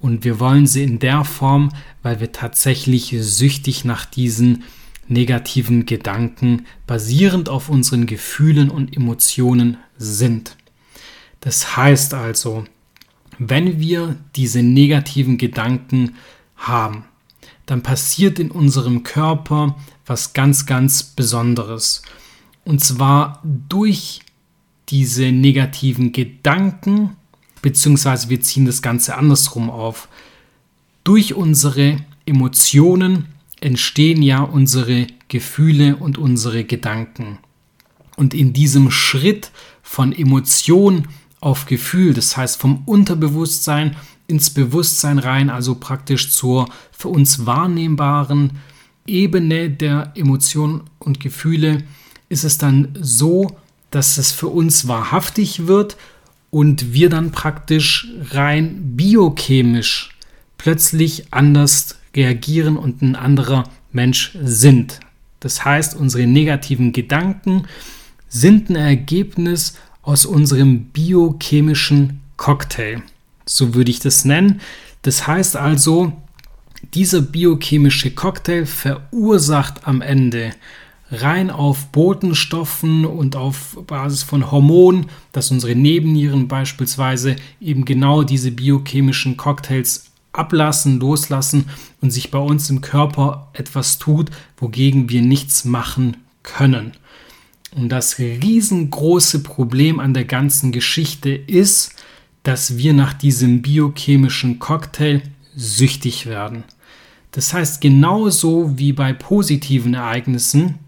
Und 0.00 0.24
wir 0.24 0.40
wollen 0.40 0.66
sie 0.66 0.82
in 0.82 0.98
der 0.98 1.24
Form, 1.24 1.70
weil 2.02 2.18
wir 2.18 2.32
tatsächlich 2.32 3.14
süchtig 3.20 3.84
nach 3.84 4.04
diesen 4.04 4.64
negativen 5.08 5.86
Gedanken 5.86 6.66
basierend 6.86 7.48
auf 7.48 7.68
unseren 7.68 8.06
Gefühlen 8.06 8.70
und 8.70 8.96
Emotionen 8.96 9.76
sind. 9.96 10.56
Das 11.40 11.76
heißt 11.76 12.14
also, 12.14 12.64
wenn 13.38 13.80
wir 13.80 14.16
diese 14.36 14.62
negativen 14.62 15.38
Gedanken 15.38 16.14
haben, 16.56 17.04
dann 17.66 17.82
passiert 17.82 18.38
in 18.38 18.50
unserem 18.50 19.02
Körper 19.02 19.76
was 20.06 20.32
ganz, 20.32 20.66
ganz 20.66 21.02
Besonderes. 21.02 22.02
Und 22.64 22.82
zwar 22.82 23.42
durch 23.68 24.20
diese 24.88 25.32
negativen 25.32 26.12
Gedanken, 26.12 27.16
beziehungsweise 27.62 28.28
wir 28.28 28.40
ziehen 28.40 28.66
das 28.66 28.82
Ganze 28.82 29.16
andersrum 29.16 29.70
auf. 29.70 30.08
Durch 31.04 31.34
unsere 31.34 31.98
Emotionen 32.26 33.26
entstehen 33.64 34.22
ja 34.22 34.42
unsere 34.42 35.06
Gefühle 35.28 35.96
und 35.96 36.18
unsere 36.18 36.64
Gedanken. 36.64 37.38
Und 38.16 38.34
in 38.34 38.52
diesem 38.52 38.90
Schritt 38.90 39.50
von 39.82 40.12
Emotion 40.12 41.08
auf 41.40 41.66
Gefühl, 41.66 42.14
das 42.14 42.36
heißt 42.36 42.60
vom 42.60 42.82
Unterbewusstsein 42.84 43.96
ins 44.26 44.50
Bewusstsein 44.50 45.18
rein, 45.18 45.50
also 45.50 45.74
praktisch 45.74 46.30
zur 46.30 46.68
für 46.92 47.08
uns 47.08 47.46
wahrnehmbaren 47.46 48.52
Ebene 49.06 49.70
der 49.70 50.12
Emotionen 50.14 50.82
und 50.98 51.20
Gefühle, 51.20 51.84
ist 52.28 52.44
es 52.44 52.58
dann 52.58 52.96
so, 53.00 53.56
dass 53.90 54.18
es 54.18 54.32
für 54.32 54.48
uns 54.48 54.88
wahrhaftig 54.88 55.66
wird 55.66 55.96
und 56.50 56.92
wir 56.92 57.10
dann 57.10 57.32
praktisch 57.32 58.08
rein 58.30 58.96
biochemisch 58.96 60.10
plötzlich 60.56 61.32
anders 61.32 61.98
reagieren 62.14 62.76
und 62.76 63.02
ein 63.02 63.16
anderer 63.16 63.64
Mensch 63.92 64.36
sind. 64.42 65.00
Das 65.40 65.64
heißt, 65.64 65.94
unsere 65.94 66.26
negativen 66.26 66.92
Gedanken 66.92 67.66
sind 68.28 68.70
ein 68.70 68.76
Ergebnis 68.76 69.76
aus 70.02 70.26
unserem 70.26 70.86
biochemischen 70.86 72.20
Cocktail. 72.36 73.02
So 73.46 73.74
würde 73.74 73.90
ich 73.90 74.00
das 74.00 74.24
nennen. 74.24 74.60
Das 75.02 75.26
heißt 75.26 75.56
also, 75.56 76.12
dieser 76.94 77.22
biochemische 77.22 78.10
Cocktail 78.10 78.66
verursacht 78.66 79.86
am 79.86 80.00
Ende 80.00 80.52
rein 81.10 81.50
auf 81.50 81.86
Botenstoffen 81.92 83.04
und 83.04 83.36
auf 83.36 83.78
Basis 83.86 84.22
von 84.22 84.50
Hormonen, 84.50 85.06
dass 85.32 85.50
unsere 85.50 85.74
Nebennieren 85.74 86.48
beispielsweise 86.48 87.36
eben 87.60 87.84
genau 87.84 88.22
diese 88.22 88.50
biochemischen 88.50 89.36
Cocktails 89.36 90.10
ablassen, 90.34 91.00
loslassen 91.00 91.66
und 92.00 92.10
sich 92.10 92.30
bei 92.30 92.38
uns 92.38 92.70
im 92.70 92.80
Körper 92.80 93.48
etwas 93.52 93.98
tut, 93.98 94.30
wogegen 94.56 95.08
wir 95.08 95.22
nichts 95.22 95.64
machen 95.64 96.16
können. 96.42 96.92
Und 97.74 97.88
das 97.88 98.18
riesengroße 98.18 99.42
Problem 99.42 99.98
an 100.00 100.14
der 100.14 100.24
ganzen 100.24 100.70
Geschichte 100.72 101.30
ist, 101.30 101.94
dass 102.42 102.76
wir 102.76 102.92
nach 102.92 103.14
diesem 103.14 103.62
biochemischen 103.62 104.58
Cocktail 104.58 105.22
süchtig 105.56 106.26
werden. 106.26 106.64
Das 107.32 107.52
heißt, 107.52 107.80
genauso 107.80 108.78
wie 108.78 108.92
bei 108.92 109.12
positiven 109.12 109.94
Ereignissen 109.94 110.78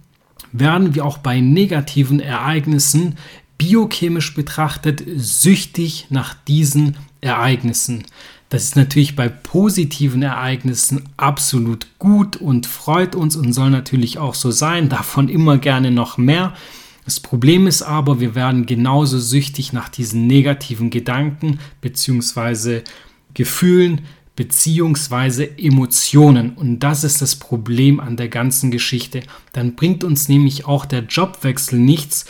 werden 0.53 0.95
wir 0.95 1.05
auch 1.05 1.19
bei 1.19 1.41
negativen 1.41 2.21
Ereignissen 2.21 3.17
biochemisch 3.59 4.35
betrachtet 4.35 5.03
süchtig 5.17 6.07
nach 6.11 6.35
diesen 6.35 6.97
Ereignissen. 7.21 8.05
Das 8.49 8.63
ist 8.63 8.77
natürlich 8.77 9.17
bei 9.17 9.29
positiven 9.29 10.23
Ereignissen 10.23 11.03
absolut 11.17 11.87
gut 11.99 12.37
und 12.37 12.67
freut 12.67 13.17
uns 13.17 13.35
und 13.35 13.53
soll 13.53 13.71
natürlich 13.71 14.19
auch 14.19 14.35
so 14.35 14.51
sein. 14.51 14.89
Davon 14.89 15.29
immer 15.29 15.59
gerne 15.59 15.91
noch 15.91 16.17
mehr. 16.17 16.55
Das 17.05 17.21
Problem 17.21 17.67
ist 17.67 17.83
aber, 17.83 18.21
wir 18.21 18.35
werden 18.35 18.67
genauso 18.67 19.19
süchtig 19.19 19.73
nach 19.73 19.89
diesen 19.89 20.27
negativen 20.27 20.91
Gedanken 20.91 21.59
bzw. 21.81 22.83
Gefühlen 23.35 24.03
bzw. 24.37 25.49
Emotionen. 25.57 26.53
Und 26.55 26.81
das 26.81 27.05
ist 27.05 27.23
das 27.23 27.37
Problem 27.37 28.01
an 28.01 28.17
der 28.17 28.29
ganzen 28.29 28.71
Geschichte. 28.71 29.23
Dann 29.53 29.75
bringt 29.75 30.05
uns 30.05 30.29
nämlich 30.29 30.67
auch 30.67 30.85
der 30.85 31.05
Jobwechsel 31.05 31.79
nichts, 31.79 32.27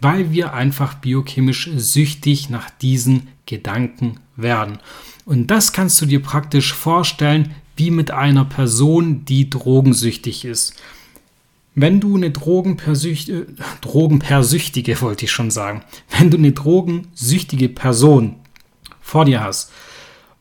weil 0.00 0.32
wir 0.32 0.54
einfach 0.54 0.94
biochemisch 0.94 1.70
süchtig 1.76 2.50
nach 2.50 2.70
diesen 2.70 3.28
Gedanken 3.46 4.20
werden. 4.36 4.78
Und 5.24 5.48
das 5.48 5.72
kannst 5.72 6.00
du 6.00 6.06
dir 6.06 6.22
praktisch 6.22 6.72
vorstellen 6.72 7.54
wie 7.76 7.90
mit 7.90 8.10
einer 8.10 8.44
Person, 8.44 9.24
die 9.24 9.50
drogensüchtig 9.50 10.44
ist. 10.44 10.74
Wenn 11.74 12.00
du 12.00 12.16
eine 12.16 12.32
Drogenpersüchtige, 12.32 13.46
Drogenpersüchtige, 13.80 15.00
wollte 15.00 15.26
ich 15.26 15.32
schon 15.32 15.50
sagen, 15.50 15.82
wenn 16.16 16.30
du 16.30 16.36
eine 16.36 16.52
drogensüchtige 16.52 17.68
Person 17.68 18.36
vor 19.00 19.24
dir 19.24 19.42
hast 19.42 19.70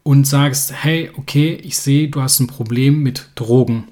und 0.03 0.25
sagst, 0.25 0.73
hey, 0.83 1.11
okay, 1.15 1.53
ich 1.63 1.77
sehe, 1.77 2.07
du 2.07 2.21
hast 2.21 2.39
ein 2.39 2.47
Problem 2.47 3.03
mit 3.03 3.29
Drogen. 3.35 3.89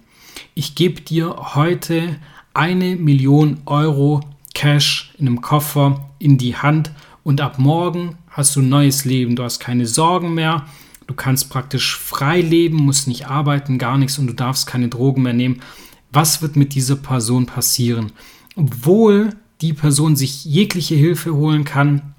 Ich 0.55 0.74
gebe 0.74 1.01
dir 1.01 1.55
heute 1.55 2.15
eine 2.53 2.95
Million 2.95 3.60
Euro 3.65 4.22
Cash 4.56 5.14
in 5.20 5.28
einem 5.28 5.42
Koffer 5.42 6.10
in 6.18 6.40
die 6.40 6.56
Hand 6.56 6.92
und 7.24 7.42
ab 7.42 7.60
morgen 7.60 8.18
hast 8.30 8.56
du 8.56 8.62
ein 8.62 8.70
neues 8.70 9.06
Leben. 9.06 9.36
Du 9.36 9.44
hast 9.44 9.60
keine 9.60 9.86
Sorgen 9.86 10.34
mehr 10.34 10.66
Du 11.08 11.14
kannst 11.14 11.50
praktisch 11.50 11.98
frei 11.98 12.42
leben, 12.42 12.78
musst 12.78 13.08
nicht 13.08 13.28
arbeiten, 13.28 13.78
gar 13.78 13.98
nichts 13.98 14.18
und 14.18 14.28
du 14.28 14.34
darfst 14.34 14.68
keine 14.68 14.90
Drogen 14.90 15.22
mehr 15.22 15.34
nehmen. 15.34 15.62
Was 16.12 16.42
wird 16.42 16.56
mit 16.56 16.74
dieser 16.74 16.96
Person 16.96 17.46
passieren? 17.46 18.12
Obwohl 18.56 19.36
die 19.62 19.74
Person 19.74 20.16
sich 20.16 20.46
jegliche 20.46 20.96
Hilfe 20.96 21.36
holen 21.36 21.64
kann, 21.64 22.14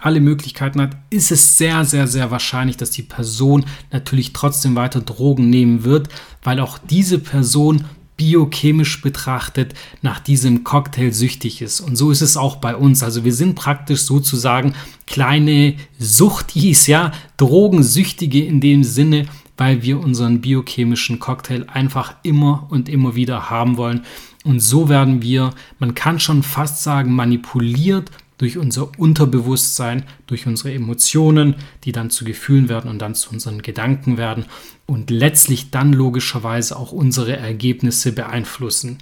alle 0.00 0.20
Möglichkeiten 0.20 0.80
hat, 0.80 0.96
ist 1.10 1.30
es 1.30 1.56
sehr, 1.58 1.84
sehr, 1.84 2.08
sehr 2.08 2.32
wahrscheinlich, 2.32 2.76
dass 2.76 2.90
die 2.90 3.02
Person 3.02 3.64
natürlich 3.92 4.32
trotzdem 4.32 4.74
weiter 4.74 5.00
Drogen 5.00 5.48
nehmen 5.48 5.84
wird, 5.84 6.08
weil 6.42 6.58
auch 6.58 6.78
diese 6.78 7.20
Person 7.20 7.84
biochemisch 8.22 9.02
betrachtet 9.02 9.74
nach 10.00 10.20
diesem 10.20 10.62
Cocktail 10.62 11.10
süchtig 11.10 11.60
ist. 11.60 11.80
Und 11.80 11.96
so 11.96 12.12
ist 12.12 12.20
es 12.20 12.36
auch 12.36 12.56
bei 12.56 12.76
uns. 12.76 13.02
Also 13.02 13.24
wir 13.24 13.32
sind 13.32 13.56
praktisch 13.56 14.02
sozusagen 14.02 14.74
kleine 15.08 15.74
Suchtis, 15.98 16.86
ja, 16.86 17.10
Drogensüchtige 17.36 18.44
in 18.44 18.60
dem 18.60 18.84
Sinne, 18.84 19.26
weil 19.56 19.82
wir 19.82 19.98
unseren 19.98 20.40
biochemischen 20.40 21.18
Cocktail 21.18 21.66
einfach 21.66 22.14
immer 22.22 22.68
und 22.70 22.88
immer 22.88 23.16
wieder 23.16 23.50
haben 23.50 23.76
wollen. 23.76 24.02
Und 24.44 24.60
so 24.60 24.88
werden 24.88 25.20
wir, 25.20 25.50
man 25.80 25.96
kann 25.96 26.20
schon 26.20 26.44
fast 26.44 26.84
sagen, 26.84 27.12
manipuliert 27.14 28.12
durch 28.38 28.58
unser 28.58 28.98
Unterbewusstsein, 28.98 30.04
durch 30.26 30.46
unsere 30.46 30.72
Emotionen, 30.72 31.54
die 31.84 31.92
dann 31.92 32.10
zu 32.10 32.24
Gefühlen 32.24 32.68
werden 32.68 32.90
und 32.90 32.98
dann 33.00 33.14
zu 33.14 33.30
unseren 33.30 33.62
Gedanken 33.62 34.16
werden 34.16 34.46
und 34.86 35.10
letztlich 35.10 35.70
dann 35.70 35.92
logischerweise 35.92 36.76
auch 36.76 36.92
unsere 36.92 37.36
Ergebnisse 37.36 38.12
beeinflussen. 38.12 38.98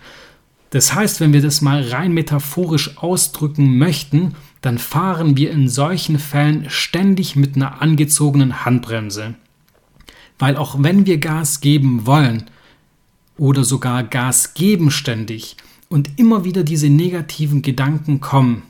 Das 0.70 0.94
heißt, 0.94 1.20
wenn 1.20 1.32
wir 1.32 1.42
das 1.42 1.62
mal 1.62 1.82
rein 1.82 2.12
metaphorisch 2.12 2.96
ausdrücken 2.98 3.76
möchten, 3.76 4.36
dann 4.60 4.78
fahren 4.78 5.36
wir 5.36 5.50
in 5.50 5.68
solchen 5.68 6.18
Fällen 6.18 6.70
ständig 6.70 7.34
mit 7.34 7.56
einer 7.56 7.82
angezogenen 7.82 8.64
Handbremse. 8.64 9.34
Weil 10.38 10.56
auch 10.56 10.76
wenn 10.82 11.06
wir 11.06 11.18
Gas 11.18 11.60
geben 11.60 12.06
wollen 12.06 12.44
oder 13.36 13.64
sogar 13.64 14.04
Gas 14.04 14.54
geben 14.54 14.90
ständig 14.90 15.56
und 15.88 16.18
immer 16.18 16.44
wieder 16.44 16.62
diese 16.62 16.88
negativen 16.88 17.62
Gedanken 17.62 18.20
kommen, 18.20 18.62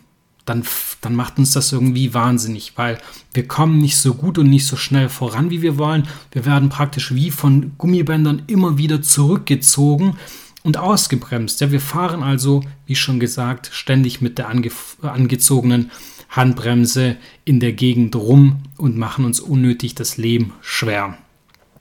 dann, 0.50 0.64
dann 1.00 1.14
macht 1.14 1.38
uns 1.38 1.52
das 1.52 1.72
irgendwie 1.72 2.12
wahnsinnig, 2.12 2.72
weil 2.74 2.98
wir 3.32 3.46
kommen 3.46 3.78
nicht 3.78 3.96
so 3.96 4.14
gut 4.14 4.36
und 4.36 4.50
nicht 4.50 4.66
so 4.66 4.76
schnell 4.76 5.08
voran, 5.08 5.50
wie 5.50 5.62
wir 5.62 5.78
wollen. 5.78 6.08
Wir 6.32 6.44
werden 6.44 6.68
praktisch 6.68 7.14
wie 7.14 7.30
von 7.30 7.72
Gummibändern 7.78 8.42
immer 8.48 8.76
wieder 8.76 9.00
zurückgezogen 9.00 10.16
und 10.64 10.76
ausgebremst. 10.76 11.60
Ja, 11.60 11.70
wir 11.70 11.80
fahren 11.80 12.24
also, 12.24 12.64
wie 12.86 12.96
schon 12.96 13.20
gesagt, 13.20 13.70
ständig 13.72 14.20
mit 14.20 14.38
der 14.38 14.48
ange 14.48 14.70
angezogenen 15.02 15.92
Handbremse 16.28 17.16
in 17.44 17.60
der 17.60 17.72
Gegend 17.72 18.16
rum 18.16 18.64
und 18.76 18.96
machen 18.96 19.24
uns 19.24 19.38
unnötig 19.38 19.94
das 19.94 20.16
Leben 20.16 20.52
schwer. 20.60 21.16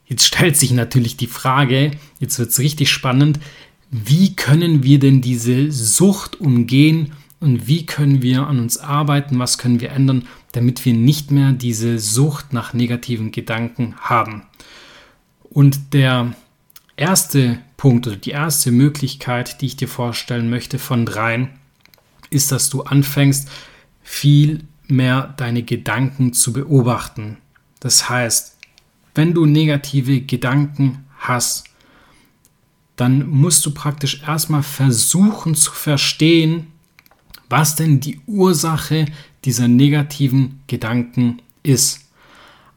Jetzt 0.05 0.25
stellt 0.25 0.57
sich 0.57 0.71
natürlich 0.71 1.17
die 1.17 1.27
Frage, 1.27 1.91
jetzt 2.19 2.37
wird 2.37 2.49
es 2.49 2.59
richtig 2.59 2.91
spannend, 2.91 3.39
wie 3.91 4.35
können 4.35 4.83
wir 4.83 4.99
denn 4.99 5.21
diese 5.21 5.71
Sucht 5.71 6.39
umgehen 6.39 7.13
und 7.39 7.67
wie 7.67 7.85
können 7.85 8.21
wir 8.21 8.47
an 8.47 8.59
uns 8.59 8.77
arbeiten, 8.77 9.39
was 9.39 9.57
können 9.57 9.79
wir 9.79 9.91
ändern, 9.91 10.27
damit 10.51 10.83
wir 10.85 10.93
nicht 10.93 11.31
mehr 11.31 11.53
diese 11.53 11.99
Sucht 11.99 12.53
nach 12.53 12.73
negativen 12.73 13.31
Gedanken 13.31 13.95
haben. 14.01 14.43
Und 15.49 15.93
der 15.93 16.33
erste 16.97 17.59
Punkt 17.77 18.07
oder 18.07 18.17
die 18.17 18.31
erste 18.31 18.71
Möglichkeit, 18.71 19.61
die 19.61 19.67
ich 19.67 19.77
dir 19.77 19.87
vorstellen 19.87 20.49
möchte 20.49 20.79
von 20.79 21.05
dreien, 21.05 21.49
ist, 22.29 22.51
dass 22.51 22.69
du 22.69 22.83
anfängst, 22.83 23.49
viel 24.03 24.65
mehr 24.87 25.33
deine 25.37 25.63
Gedanken 25.63 26.33
zu 26.33 26.51
beobachten. 26.51 27.37
Das 27.79 28.09
heißt, 28.09 28.57
wenn 29.15 29.33
du 29.33 29.45
negative 29.45 30.21
Gedanken 30.21 31.05
hast, 31.17 31.65
dann 32.95 33.29
musst 33.29 33.65
du 33.65 33.71
praktisch 33.71 34.23
erstmal 34.23 34.63
versuchen 34.63 35.55
zu 35.55 35.71
verstehen, 35.71 36.67
was 37.49 37.75
denn 37.75 37.99
die 37.99 38.19
Ursache 38.27 39.05
dieser 39.45 39.67
negativen 39.67 40.61
Gedanken 40.67 41.41
ist. 41.63 42.01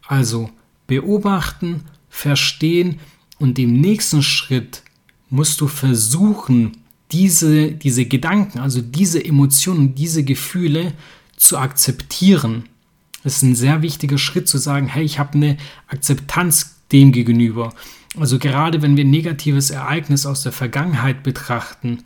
Also 0.06 0.50
beobachten, 0.86 1.82
verstehen 2.08 2.98
und 3.38 3.58
im 3.58 3.80
nächsten 3.80 4.22
Schritt 4.22 4.82
musst 5.30 5.60
du 5.60 5.68
versuchen, 5.68 6.72
diese, 7.10 7.72
diese 7.72 8.06
Gedanken, 8.06 8.58
also 8.58 8.80
diese 8.80 9.22
Emotionen, 9.22 9.94
diese 9.94 10.24
Gefühle 10.24 10.92
zu 11.36 11.58
akzeptieren. 11.58 12.64
Es 13.24 13.36
ist 13.36 13.42
ein 13.42 13.54
sehr 13.54 13.82
wichtiger 13.82 14.18
Schritt 14.18 14.48
zu 14.48 14.58
sagen, 14.58 14.88
hey, 14.88 15.04
ich 15.04 15.18
habe 15.18 15.34
eine 15.34 15.56
Akzeptanz 15.88 16.76
dem 16.90 17.12
gegenüber. 17.12 17.74
Also 18.18 18.38
gerade 18.38 18.82
wenn 18.82 18.96
wir 18.96 19.04
ein 19.04 19.10
negatives 19.10 19.70
Ereignis 19.70 20.26
aus 20.26 20.42
der 20.42 20.52
Vergangenheit 20.52 21.22
betrachten, 21.22 22.04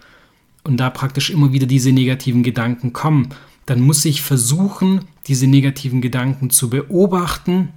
und 0.66 0.78
da 0.78 0.90
praktisch 0.90 1.30
immer 1.30 1.52
wieder 1.52 1.66
diese 1.66 1.92
negativen 1.92 2.42
Gedanken 2.42 2.92
kommen, 2.92 3.28
dann 3.66 3.80
muss 3.80 4.04
ich 4.04 4.22
versuchen, 4.22 5.00
diese 5.26 5.46
negativen 5.46 6.00
Gedanken 6.00 6.50
zu 6.50 6.70
beobachten, 6.70 7.68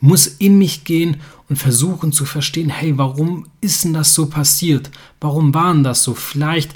muss 0.00 0.26
in 0.26 0.58
mich 0.58 0.84
gehen 0.84 1.18
und 1.48 1.56
versuchen 1.56 2.12
zu 2.12 2.24
verstehen, 2.24 2.70
hey, 2.70 2.98
warum 2.98 3.46
ist 3.60 3.84
denn 3.84 3.94
das 3.94 4.14
so 4.14 4.26
passiert? 4.26 4.90
Warum 5.20 5.54
waren 5.54 5.84
das 5.84 6.02
so? 6.02 6.14
Vielleicht 6.14 6.72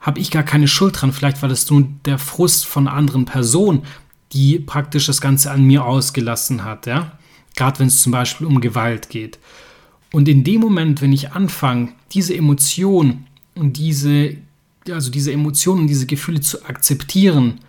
habe 0.00 0.18
ich 0.18 0.30
gar 0.30 0.42
keine 0.42 0.68
Schuld 0.68 1.00
dran, 1.00 1.12
vielleicht 1.12 1.42
war 1.42 1.48
das 1.48 1.70
nur 1.70 1.86
der 2.04 2.18
Frust 2.18 2.66
von 2.66 2.88
anderen 2.88 3.24
Person, 3.26 3.82
die 4.32 4.58
praktisch 4.58 5.06
das 5.06 5.20
Ganze 5.20 5.50
an 5.50 5.62
mir 5.62 5.84
ausgelassen 5.84 6.64
hat, 6.64 6.86
ja? 6.86 7.12
Gerade 7.54 7.78
wenn 7.78 7.88
es 7.88 8.02
zum 8.02 8.12
Beispiel 8.12 8.46
um 8.46 8.60
Gewalt 8.60 9.08
geht. 9.08 9.38
Und 10.12 10.28
in 10.28 10.44
dem 10.44 10.60
Moment, 10.60 11.00
wenn 11.02 11.12
ich 11.12 11.32
anfange, 11.32 11.90
diese 12.12 12.34
Emotion 12.34 13.26
und 13.54 13.78
diese 13.78 14.36
also 14.90 15.10
diese 15.10 15.32
Emotionen, 15.32 15.86
diese 15.86 16.06
Gefühle 16.06 16.40
zu 16.40 16.64
akzeptieren, 16.64 17.60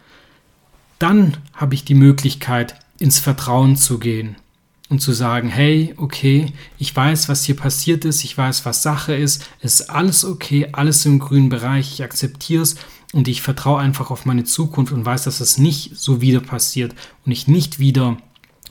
dann 0.99 1.37
habe 1.53 1.75
ich 1.75 1.85
die 1.85 1.93
Möglichkeit, 1.93 2.75
ins 2.99 3.19
Vertrauen 3.19 3.75
zu 3.75 3.99
gehen. 3.99 4.35
und 4.89 5.01
zu 5.01 5.11
sagen, 5.11 5.49
hey, 5.49 5.93
okay, 5.97 6.53
ich 6.77 6.95
weiß, 6.95 7.27
was 7.27 7.43
hier 7.43 7.55
passiert 7.55 8.05
ist, 8.05 8.23
ich 8.23 8.37
weiß, 8.37 8.65
was 8.65 8.83
Sache 8.83 9.13
ist, 9.13 9.45
es 9.59 9.81
ist 9.81 9.89
alles 9.89 10.23
okay, 10.23 10.69
alles 10.71 11.05
im 11.05 11.19
grünen 11.19 11.49
Bereich, 11.49 11.91
ich 11.93 12.03
akzeptiere 12.03 12.63
es 12.63 12.75
und 13.13 13.27
ich 13.27 13.41
vertraue 13.41 13.81
einfach 13.81 14.11
auf 14.11 14.25
meine 14.25 14.45
Zukunft 14.45 14.93
und 14.93 15.05
weiß, 15.05 15.23
dass 15.23 15.41
es 15.41 15.57
nicht 15.57 15.97
so 15.97 16.21
wieder 16.21 16.39
passiert 16.39 16.95
und 17.25 17.31
ich 17.31 17.47
nicht 17.47 17.79
wieder 17.79 18.17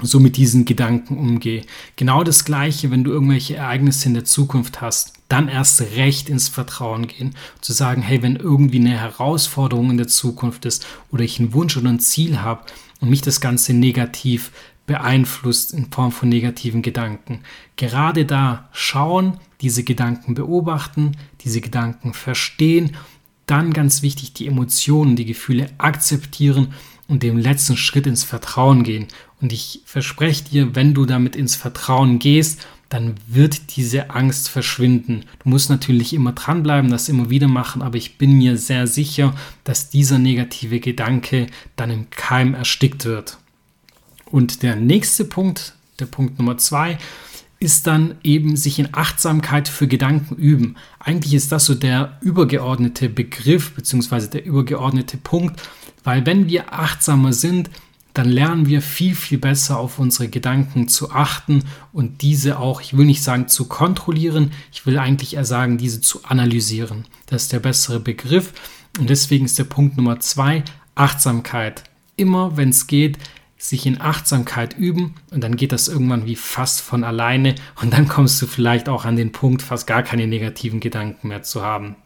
so 0.02 0.20
mit 0.20 0.36
diesen 0.36 0.64
Gedanken 0.64 1.16
umgehe. 1.16 1.64
Genau 1.96 2.22
das 2.22 2.44
gleiche, 2.44 2.90
wenn 2.90 3.04
du 3.04 3.12
irgendwelche 3.12 3.56
Ereignisse 3.56 4.08
in 4.08 4.14
der 4.14 4.24
Zukunft 4.24 4.80
hast, 4.80 5.14
dann 5.28 5.48
erst 5.48 5.80
recht 5.96 6.28
ins 6.28 6.48
Vertrauen 6.48 7.06
gehen. 7.06 7.34
Zu 7.60 7.72
sagen, 7.72 8.02
hey, 8.02 8.22
wenn 8.22 8.36
irgendwie 8.36 8.78
eine 8.78 8.98
Herausforderung 8.98 9.90
in 9.90 9.96
der 9.96 10.08
Zukunft 10.08 10.64
ist 10.66 10.86
oder 11.10 11.24
ich 11.24 11.38
einen 11.38 11.54
Wunsch 11.54 11.76
oder 11.76 11.88
ein 11.88 12.00
Ziel 12.00 12.40
habe 12.40 12.64
und 13.00 13.10
mich 13.10 13.22
das 13.22 13.40
Ganze 13.40 13.72
negativ 13.72 14.52
beeinflusst 14.86 15.72
in 15.72 15.90
Form 15.90 16.12
von 16.12 16.28
negativen 16.28 16.82
Gedanken. 16.82 17.40
Gerade 17.76 18.24
da 18.24 18.68
schauen, 18.72 19.38
diese 19.60 19.82
Gedanken 19.82 20.34
beobachten, 20.34 21.16
diese 21.40 21.60
Gedanken 21.60 22.12
verstehen, 22.12 22.96
dann 23.46 23.72
ganz 23.72 24.02
wichtig 24.02 24.32
die 24.34 24.46
Emotionen, 24.46 25.16
die 25.16 25.24
Gefühle 25.24 25.70
akzeptieren 25.78 26.74
und 27.08 27.22
dem 27.22 27.38
letzten 27.38 27.76
Schritt 27.76 28.06
ins 28.06 28.24
Vertrauen 28.24 28.82
gehen. 28.82 29.06
Und 29.40 29.52
ich 29.52 29.82
verspreche 29.84 30.44
dir, 30.44 30.74
wenn 30.74 30.94
du 30.94 31.04
damit 31.06 31.36
ins 31.36 31.56
Vertrauen 31.56 32.18
gehst, 32.18 32.66
dann 32.88 33.14
wird 33.26 33.76
diese 33.76 34.10
Angst 34.10 34.48
verschwinden. 34.48 35.24
Du 35.42 35.48
musst 35.48 35.70
natürlich 35.70 36.12
immer 36.12 36.32
dranbleiben, 36.32 36.90
das 36.90 37.08
immer 37.08 37.30
wieder 37.30 37.48
machen, 37.48 37.82
aber 37.82 37.96
ich 37.96 38.16
bin 38.16 38.32
mir 38.38 38.56
sehr 38.56 38.86
sicher, 38.86 39.34
dass 39.64 39.90
dieser 39.90 40.18
negative 40.18 40.78
Gedanke 40.78 41.48
dann 41.74 41.90
im 41.90 42.10
Keim 42.10 42.54
erstickt 42.54 43.04
wird. 43.04 43.38
Und 44.26 44.62
der 44.62 44.76
nächste 44.76 45.24
Punkt, 45.24 45.74
der 45.98 46.06
Punkt 46.06 46.38
Nummer 46.38 46.58
zwei, 46.58 46.98
ist 47.58 47.86
dann 47.86 48.16
eben 48.22 48.56
sich 48.56 48.78
in 48.78 48.88
Achtsamkeit 48.92 49.68
für 49.68 49.86
Gedanken 49.86 50.36
üben. 50.36 50.76
Eigentlich 50.98 51.34
ist 51.34 51.52
das 51.52 51.64
so 51.64 51.74
der 51.74 52.18
übergeordnete 52.20 53.08
Begriff 53.08 53.74
bzw. 53.74 54.28
der 54.28 54.44
übergeordnete 54.44 55.16
Punkt, 55.16 55.62
weil 56.04 56.26
wenn 56.26 56.48
wir 56.48 56.72
achtsamer 56.72 57.32
sind, 57.32 57.70
dann 58.16 58.28
lernen 58.30 58.66
wir 58.66 58.80
viel, 58.80 59.14
viel 59.14 59.36
besser 59.36 59.78
auf 59.78 59.98
unsere 59.98 60.28
Gedanken 60.28 60.88
zu 60.88 61.10
achten 61.10 61.64
und 61.92 62.22
diese 62.22 62.58
auch, 62.58 62.80
ich 62.80 62.96
will 62.96 63.04
nicht 63.04 63.22
sagen 63.22 63.48
zu 63.48 63.66
kontrollieren, 63.66 64.52
ich 64.72 64.86
will 64.86 64.98
eigentlich 64.98 65.34
eher 65.34 65.44
sagen, 65.44 65.76
diese 65.76 66.00
zu 66.00 66.24
analysieren. 66.24 67.04
Das 67.26 67.42
ist 67.42 67.52
der 67.52 67.60
bessere 67.60 68.00
Begriff 68.00 68.54
und 68.98 69.10
deswegen 69.10 69.44
ist 69.44 69.58
der 69.58 69.64
Punkt 69.64 69.98
Nummer 69.98 70.18
zwei 70.20 70.64
Achtsamkeit. 70.94 71.84
Immer, 72.16 72.56
wenn 72.56 72.70
es 72.70 72.86
geht, 72.86 73.18
sich 73.58 73.86
in 73.86 74.00
Achtsamkeit 74.00 74.76
üben 74.78 75.14
und 75.30 75.42
dann 75.42 75.56
geht 75.56 75.72
das 75.72 75.88
irgendwann 75.88 76.26
wie 76.26 76.36
fast 76.36 76.80
von 76.80 77.04
alleine 77.04 77.54
und 77.80 77.92
dann 77.92 78.08
kommst 78.08 78.40
du 78.42 78.46
vielleicht 78.46 78.88
auch 78.88 79.04
an 79.04 79.16
den 79.16 79.32
Punkt, 79.32 79.62
fast 79.62 79.86
gar 79.86 80.02
keine 80.02 80.26
negativen 80.26 80.80
Gedanken 80.80 81.28
mehr 81.28 81.42
zu 81.42 81.62
haben. 81.62 81.96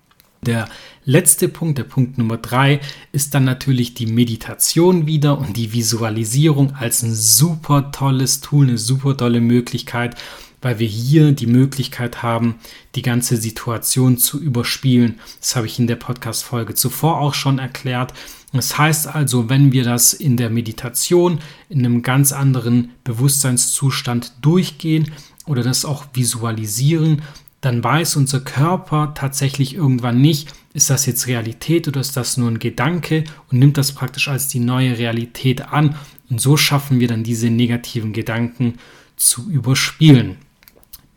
Der 0.43 0.69
letzte 1.05 1.49
Punkt, 1.49 1.77
der 1.77 1.85
Punkt 1.85 2.17
Nummer 2.17 2.39
drei, 2.39 2.81
ist 3.13 3.35
dann 3.35 3.45
natürlich 3.45 3.93
die 3.93 4.07
Meditation 4.07 5.07
wieder 5.07 5.39
und 5.39 5.57
die 5.57 5.75
Visualisierung 5.75 6.75
als 6.77 7.03
ein 7.03 7.15
super 7.15 7.93
tolles 7.93 8.41
Tool, 8.41 8.69
eine 8.69 8.79
super 8.79 9.17
tolle 9.19 9.43
Möglichkeit, 9.43 10.17
weil 10.63 10.79
wir 10.79 10.87
hier 10.87 11.33
die 11.33 11.47
Möglichkeit 11.47 12.23
haben, 12.23 12.55
die 12.95 13.03
ganze 13.03 13.37
Situation 13.37 14.17
zu 14.17 14.41
überspielen. 14.41 15.21
Das 15.41 15.57
habe 15.57 15.67
ich 15.67 15.79
in 15.79 15.87
der 15.87 15.97
Podcast-Folge 15.97 16.75
zuvor 16.75 17.21
auch 17.21 17.35
schon 17.35 17.59
erklärt. 17.59 18.15
Das 18.53 18.77
heißt 18.77 19.07
also, 19.07 19.49
wenn 19.49 19.73
wir 19.73 19.85
das 19.85 20.13
in 20.13 20.37
der 20.37 20.51
Meditation 20.51 21.39
in 21.69 21.81
einem 21.81 22.03
ganz 22.03 22.33
anderen 22.33 22.91
Bewusstseinszustand 23.05 24.33
durchgehen 24.43 25.13
oder 25.47 25.63
das 25.63 25.85
auch 25.85 26.07
visualisieren, 26.15 27.23
dann 27.61 27.85
weiß 27.85 28.17
unser 28.17 28.41
Körper 28.41 29.13
tatsächlich 29.15 29.75
irgendwann 29.75 30.21
nicht, 30.21 30.53
ist 30.73 30.91
das 30.91 31.07
jetzt 31.07 31.27
Realität 31.27 31.87
oder 31.89 32.01
ist 32.01 32.17
das 32.17 32.37
nur 32.37 32.51
ein 32.51 32.59
Gedanke 32.59 33.25
und 33.51 33.59
nimmt 33.59 33.77
das 33.77 33.93
praktisch 33.93 34.29
als 34.29 34.49
die 34.49 34.61
neue 34.61 34.99
Realität 34.99 35.73
an. 35.73 35.97
Und 36.31 36.41
so 36.41 36.57
schaffen 36.57 37.01
wir 37.01 37.09
dann 37.09 37.23
diese 37.23 37.51
negativen 37.51 38.13
Gedanken 38.13 38.75
zu 39.17 39.51
überspielen. 39.51 40.37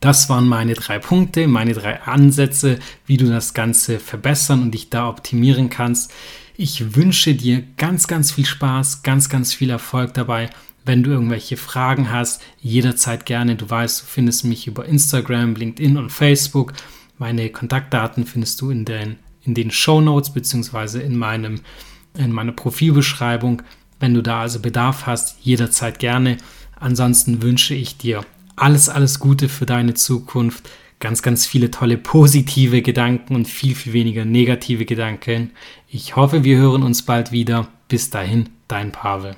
Das 0.02 0.28
waren 0.28 0.50
meine 0.50 0.74
drei 0.74 1.00
Punkte, 1.00 1.48
meine 1.48 1.74
drei 1.74 2.02
Ansätze, 2.02 2.80
wie 3.06 3.16
du 3.16 3.28
das 3.28 3.54
Ganze 3.54 4.00
verbessern 4.00 4.62
und 4.62 4.72
dich 4.72 4.90
da 4.90 5.08
optimieren 5.08 5.70
kannst. 5.70 6.12
Ich 6.56 6.96
wünsche 6.96 7.34
dir 7.34 7.64
ganz, 7.78 8.08
ganz 8.08 8.32
viel 8.32 8.46
Spaß, 8.46 9.02
ganz, 9.02 9.28
ganz 9.28 9.54
viel 9.54 9.72
Erfolg 9.72 10.14
dabei. 10.14 10.52
Wenn 10.86 11.02
du 11.02 11.10
irgendwelche 11.10 11.58
Fragen 11.58 12.12
hast, 12.12 12.44
jederzeit 12.62 13.26
gerne. 13.26 13.56
Du 13.56 13.68
weißt, 13.68 14.02
du 14.02 14.06
findest 14.06 14.46
mich 14.46 14.68
über 14.68 14.86
Instagram, 14.86 15.56
LinkedIn 15.56 15.98
und 15.98 16.12
Facebook. 16.12 16.74
Meine 17.18 17.50
Kontaktdaten 17.50 18.28
findest 18.28 18.62
du 18.62 18.70
in 18.70 18.86
den, 18.86 19.18
in 19.42 19.56
den 19.56 19.72
Show 19.72 20.00
Notes 20.00 20.32
beziehungsweise 20.32 21.02
in, 21.02 21.14
in 22.18 22.32
meiner 22.32 22.52
Profilbeschreibung. 22.52 23.64
Wenn 24.00 24.14
du 24.14 24.22
da 24.22 24.42
also 24.42 24.60
Bedarf 24.60 25.08
hast, 25.08 25.38
jederzeit 25.42 25.98
gerne. 25.98 26.38
Ansonsten 26.76 27.42
wünsche 27.42 27.74
ich 27.74 27.98
dir 27.98 28.24
alles, 28.56 28.90
alles 28.90 29.20
Gute 29.20 29.50
für 29.50 29.66
deine 29.66 29.96
Zukunft 29.96 30.70
ganz, 31.04 31.22
ganz 31.22 31.46
viele 31.46 31.70
tolle 31.70 31.98
positive 31.98 32.82
Gedanken 32.82 33.36
und 33.36 33.46
viel, 33.46 33.76
viel 33.76 33.92
weniger 33.92 34.24
negative 34.24 34.86
Gedanken. 34.86 35.52
Ich 35.96 36.16
hoffe, 36.16 36.44
wir 36.44 36.58
hören 36.58 36.82
uns 36.82 37.04
bald 37.04 37.32
wieder. 37.32 37.68
Bis 37.88 38.10
dahin, 38.10 38.50
dein 38.68 38.92
Pavel. 38.92 39.36